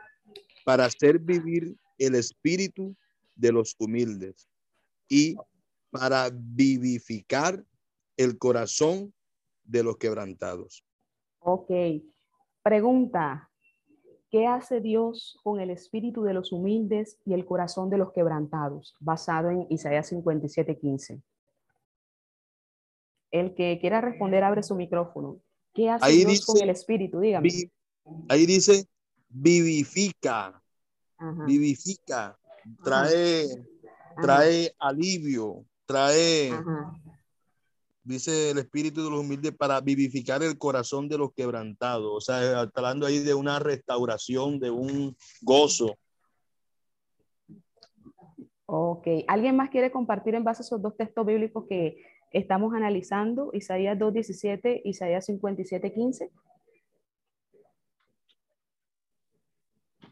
para 0.66 0.86
hacer 0.86 1.20
vivir 1.20 1.76
el 1.98 2.16
espíritu 2.16 2.96
de 3.36 3.52
los 3.52 3.76
humildes 3.80 4.48
y 5.08 5.36
para 5.92 6.30
vivificar 6.34 7.64
el 8.18 8.38
corazón 8.38 9.14
de 9.64 9.84
los 9.84 9.98
quebrantados. 9.98 10.84
Ok. 11.40 11.72
Pregunta. 12.62 13.50
¿Qué 14.30 14.48
hace 14.48 14.82
Dios 14.82 15.38
con 15.44 15.60
el 15.60 15.70
espíritu 15.70 16.24
de 16.24 16.34
los 16.34 16.52
humildes 16.52 17.20
y 17.24 17.34
el 17.34 17.46
corazón 17.46 17.92
de 17.92 18.00
los 18.00 18.12
quebrantados? 18.14 18.96
Basado 19.00 19.52
en 19.52 19.68
Isaías 19.70 20.12
57:15. 20.12 21.22
El 23.34 23.56
que 23.56 23.80
quiera 23.82 24.00
responder, 24.00 24.44
abre 24.44 24.62
su 24.62 24.76
micrófono. 24.76 25.40
¿Qué 25.74 25.90
hace 25.90 26.06
Ahí 26.06 26.24
Dios 26.24 26.46
con 26.46 26.62
el 26.62 26.70
espíritu? 26.70 27.20
Dígame. 27.20 27.50
Vi- 27.50 27.72
ahí 28.30 28.46
dice, 28.46 28.86
vivifica, 29.28 30.62
Ajá, 31.18 31.46
vivifica, 31.48 32.38
trae, 32.84 33.46
ajá, 33.46 34.22
trae 34.22 34.76
alivio, 34.78 35.66
trae, 35.88 36.52
dice 38.04 38.52
el 38.52 38.60
espíritu 38.60 39.04
de 39.04 39.10
los 39.10 39.22
humildes 39.22 39.52
para 39.58 39.82
vivificar 39.82 40.44
el 40.44 40.56
corazón 40.60 41.10
de 41.10 41.18
los 41.18 41.34
quebrantados. 41.34 42.12
O 42.14 42.22
sea, 42.22 42.62
está 42.66 42.82
hablando 42.82 43.08
ahí 43.08 43.18
de 43.18 43.34
una 43.34 43.58
restauración, 43.58 44.60
de 44.60 44.70
un 44.70 45.18
gozo. 45.42 45.96
Ok. 48.66 49.07
¿Alguien 49.28 49.55
más 49.55 49.70
quiere 49.70 49.91
compartir 49.91 50.36
en 50.36 50.43
base 50.43 50.61
a 50.61 50.66
esos 50.66 50.82
dos 50.82 50.95
textos 50.95 51.26
bíblicos 51.26 51.66
que 51.68 52.03
estamos 52.32 52.74
analizando? 52.74 53.49
Isaías 53.53 53.97
2.17, 53.97 54.82
Isaías 54.86 55.28
57.15. 55.28 56.30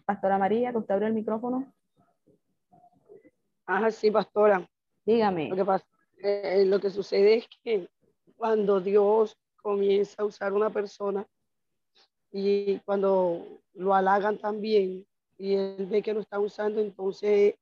Pastora 0.05 0.37
María, 0.37 0.71
que 0.71 0.77
usted 0.77 0.93
abrió 0.93 1.07
el 1.07 1.13
micrófono. 1.13 1.71
Ajá, 3.65 3.91
sí, 3.91 4.11
pastora. 4.11 4.67
Dígame. 5.05 5.47
Lo 5.49 5.55
que 5.55 5.65
pasa, 5.65 5.85
eh, 6.17 6.65
lo 6.65 6.79
que 6.79 6.89
sucede 6.89 7.35
es 7.35 7.47
que 7.63 7.87
cuando 8.35 8.81
Dios 8.81 9.37
comienza 9.61 10.21
a 10.21 10.25
usar 10.25 10.53
una 10.53 10.69
persona 10.69 11.25
y 12.31 12.79
cuando 12.79 13.61
lo 13.73 13.93
halagan 13.93 14.37
también 14.37 15.05
y 15.37 15.53
él 15.53 15.87
ve 15.89 16.01
que 16.01 16.13
lo 16.13 16.19
está 16.19 16.39
usando, 16.39 16.81
entonces 16.81 17.55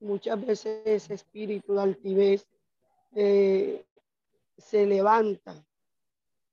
muchas 0.00 0.44
veces 0.44 0.82
ese 0.84 1.14
espíritu 1.14 1.74
de 1.74 1.80
altivez 1.80 2.46
eh, 3.14 3.84
se 4.58 4.86
levanta, 4.86 5.54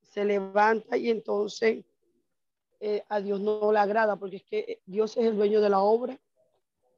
se 0.01 0.25
levanta 0.25 0.97
y 0.97 1.09
entonces 1.09 1.83
eh, 2.79 3.03
a 3.09 3.19
Dios 3.21 3.39
no 3.39 3.71
le 3.71 3.79
agrada 3.79 4.15
porque 4.15 4.37
es 4.37 4.43
que 4.43 4.81
Dios 4.85 5.17
es 5.17 5.25
el 5.25 5.35
dueño 5.35 5.61
de 5.61 5.69
la 5.69 5.79
obra, 5.79 6.19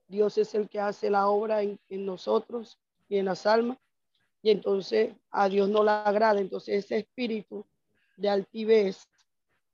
Dios 0.07 0.37
es 0.37 0.53
el 0.55 0.69
que 0.69 0.79
hace 0.79 1.09
la 1.09 1.27
obra 1.29 1.61
en, 1.63 1.79
en 1.89 2.05
nosotros 2.05 2.77
y 3.09 3.17
en 3.17 3.25
las 3.25 3.45
almas 3.45 3.77
y 4.41 4.51
entonces 4.51 5.13
a 5.31 5.49
Dios 5.49 5.69
no 5.69 5.83
le 5.83 5.91
agrada, 5.91 6.39
entonces 6.39 6.85
ese 6.85 6.97
espíritu 6.97 7.65
de 8.17 8.29
altivez 8.29 9.07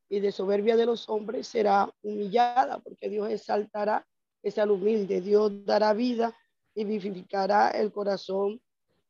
y 0.09 0.19
de 0.19 0.31
soberbia 0.31 0.75
de 0.75 0.85
los 0.85 1.09
hombres 1.09 1.47
será 1.47 1.93
humillada, 2.03 2.79
porque 2.79 3.09
Dios 3.09 3.29
exaltará 3.29 4.05
ese 4.41 4.61
al 4.61 4.71
humilde, 4.71 5.21
Dios 5.21 5.65
dará 5.65 5.93
vida 5.93 6.35
y 6.73 6.83
vivificará 6.83 7.69
el 7.69 7.91
corazón 7.91 8.61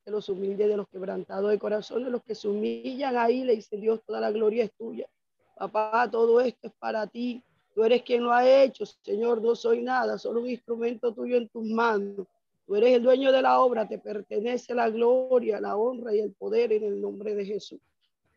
de 0.05 0.11
los 0.11 0.29
humildes, 0.29 0.67
de 0.67 0.77
los 0.77 0.87
quebrantados 0.87 1.49
de 1.51 1.59
corazón, 1.59 2.03
de 2.03 2.09
los 2.09 2.23
que 2.23 2.35
se 2.35 2.47
humillan 2.47 3.17
ahí, 3.17 3.43
le 3.43 3.55
dice 3.55 3.77
Dios, 3.77 4.01
toda 4.05 4.19
la 4.19 4.31
gloria 4.31 4.63
es 4.63 4.71
tuya. 4.73 5.07
Papá, 5.55 6.09
todo 6.09 6.41
esto 6.41 6.67
es 6.67 6.73
para 6.79 7.05
ti. 7.05 7.43
Tú 7.75 7.83
eres 7.83 8.01
quien 8.01 8.23
lo 8.23 8.33
ha 8.33 8.47
hecho, 8.47 8.85
Señor, 8.85 9.41
no 9.41 9.55
soy 9.55 9.81
nada, 9.81 10.17
solo 10.17 10.41
un 10.41 10.49
instrumento 10.49 11.13
tuyo 11.13 11.37
en 11.37 11.47
tus 11.49 11.63
manos. 11.63 12.27
Tú 12.65 12.75
eres 12.75 12.95
el 12.95 13.03
dueño 13.03 13.31
de 13.31 13.41
la 13.41 13.59
obra, 13.61 13.87
te 13.87 13.99
pertenece 13.99 14.73
la 14.73 14.89
gloria, 14.89 15.61
la 15.61 15.75
honra 15.77 16.13
y 16.15 16.19
el 16.19 16.33
poder 16.33 16.73
en 16.73 16.83
el 16.83 17.01
nombre 17.01 17.35
de 17.35 17.45
Jesús. 17.45 17.79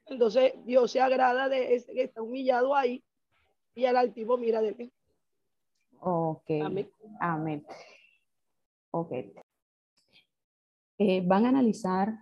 Entonces 0.07 0.53
Dios 0.65 0.91
se 0.91 1.01
agrada 1.01 1.49
de 1.49 1.75
ese 1.75 1.93
que 1.93 2.03
está 2.03 2.21
humillado 2.21 2.75
ahí 2.75 3.03
y 3.75 3.87
al 3.87 3.97
altivo 3.97 4.37
mira 4.37 4.61
de 4.61 4.73
lejos. 4.73 4.95
Ok. 6.01 6.51
Amén. 6.63 6.91
Amén. 7.21 7.67
Eh, 10.99 11.27
van 11.27 11.47
a 11.47 11.49
analizar 11.49 12.15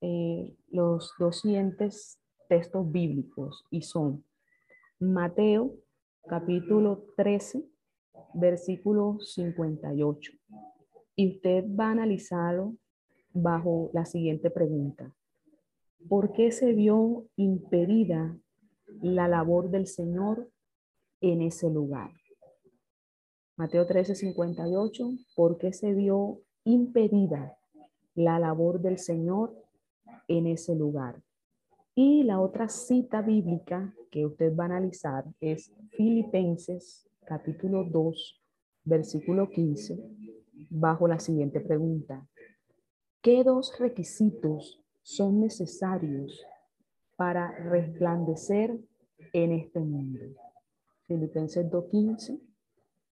eh, 0.00 0.56
los 0.70 1.12
dos 1.18 1.40
siguientes 1.40 2.18
textos 2.48 2.90
bíblicos 2.90 3.64
y 3.70 3.82
son 3.82 4.24
Mateo 4.98 5.74
capítulo 6.26 7.04
13, 7.16 7.64
versículo 8.32 9.18
58. 9.20 10.32
Y 11.16 11.36
usted 11.36 11.64
va 11.78 11.88
a 11.88 11.92
analizarlo 11.92 12.74
bajo 13.34 13.90
la 13.92 14.06
siguiente 14.06 14.50
pregunta. 14.50 15.14
¿Por 16.08 16.32
qué 16.32 16.52
se 16.52 16.72
vio 16.72 17.26
impedida 17.36 18.34
la 19.02 19.28
labor 19.28 19.70
del 19.70 19.86
Señor 19.86 20.50
en 21.20 21.42
ese 21.42 21.68
lugar? 21.68 22.12
Mateo 23.56 23.86
13, 23.86 24.16
58. 24.16 25.10
¿Por 25.36 25.58
qué 25.58 25.72
se 25.72 25.94
vio 25.94 26.40
impedida 26.64 27.56
la 28.16 28.40
labor 28.40 28.80
del 28.80 28.98
Señor 28.98 29.54
en 30.26 30.48
ese 30.48 30.74
lugar? 30.74 31.22
Y 31.94 32.24
la 32.24 32.40
otra 32.40 32.68
cita 32.68 33.22
bíblica 33.22 33.94
que 34.10 34.26
usted 34.26 34.56
va 34.56 34.64
a 34.64 34.66
analizar 34.66 35.24
es 35.40 35.72
Filipenses 35.90 37.08
capítulo 37.24 37.84
2, 37.84 38.42
versículo 38.84 39.48
15, 39.48 40.00
bajo 40.70 41.06
la 41.06 41.20
siguiente 41.20 41.60
pregunta. 41.60 42.26
¿Qué 43.22 43.44
dos 43.44 43.78
requisitos 43.78 44.82
son 45.02 45.40
necesarios 45.40 46.44
para 47.14 47.52
resplandecer 47.70 48.76
en 49.32 49.52
este 49.52 49.78
mundo? 49.78 50.18
Filipenses 51.06 51.70
2.15. 51.70 52.53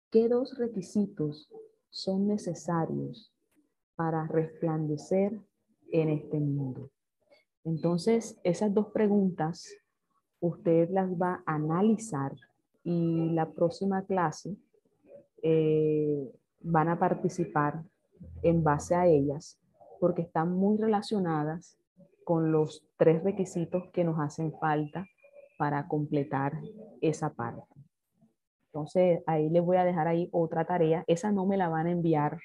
¿Qué 0.09 0.29
dos 0.29 0.57
requisitos 0.57 1.49
son 1.89 2.27
necesarios 2.27 3.33
para 3.97 4.25
resplandecer 4.25 5.37
en 5.91 6.09
este 6.09 6.39
mundo? 6.39 6.91
Entonces, 7.65 8.39
esas 8.45 8.73
dos 8.73 8.87
preguntas 8.93 9.69
usted 10.39 10.89
las 10.91 11.09
va 11.09 11.43
a 11.45 11.55
analizar 11.55 12.33
y 12.85 13.31
la 13.31 13.51
próxima 13.51 14.05
clase 14.05 14.55
eh, 15.43 16.31
van 16.61 16.87
a 16.87 16.97
participar 16.97 17.83
en 18.43 18.63
base 18.63 18.95
a 18.95 19.07
ellas 19.07 19.59
porque 19.99 20.21
están 20.21 20.53
muy 20.53 20.77
relacionadas 20.77 21.77
con 22.23 22.53
los 22.53 22.87
tres 22.95 23.21
requisitos 23.25 23.89
que 23.91 24.05
nos 24.05 24.19
hacen 24.21 24.53
falta 24.57 25.05
para 25.57 25.85
completar 25.89 26.53
esa 27.01 27.33
parte. 27.33 27.76
Entonces, 28.77 29.23
ahí 29.25 29.49
les 29.49 29.63
voy 29.63 29.77
a 29.77 29.83
dejar 29.83 30.07
ahí 30.07 30.29
otra 30.31 30.63
tarea. 30.63 31.03
Esa 31.07 31.31
no 31.31 31.47
me 31.47 31.57
la 31.57 31.67
van 31.67 31.87
a 31.87 31.91
enviar, 31.91 32.37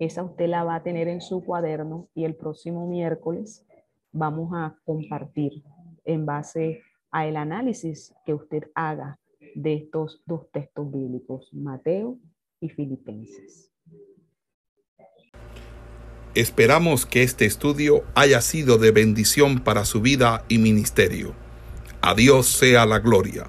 esa 0.00 0.24
usted 0.24 0.48
la 0.48 0.64
va 0.64 0.74
a 0.74 0.82
tener 0.82 1.06
en 1.06 1.20
su 1.20 1.44
cuaderno 1.44 2.08
y 2.16 2.24
el 2.24 2.34
próximo 2.34 2.88
miércoles 2.88 3.64
vamos 4.10 4.50
a 4.54 4.76
compartir 4.84 5.62
en 6.04 6.26
base 6.26 6.82
a 7.12 7.28
el 7.28 7.36
análisis 7.36 8.12
que 8.26 8.34
usted 8.34 8.64
haga 8.74 9.20
de 9.54 9.74
estos 9.74 10.20
dos 10.26 10.50
textos 10.50 10.90
bíblicos, 10.90 11.48
Mateo 11.54 12.18
y 12.58 12.70
Filipenses. 12.70 13.70
Esperamos 16.34 17.06
que 17.06 17.22
este 17.22 17.46
estudio 17.46 18.02
haya 18.16 18.40
sido 18.40 18.78
de 18.78 18.90
bendición 18.90 19.60
para 19.60 19.84
su 19.84 20.00
vida 20.00 20.44
y 20.48 20.58
ministerio. 20.58 21.34
A 22.00 22.16
Dios 22.16 22.48
sea 22.48 22.84
la 22.84 22.98
gloria. 22.98 23.48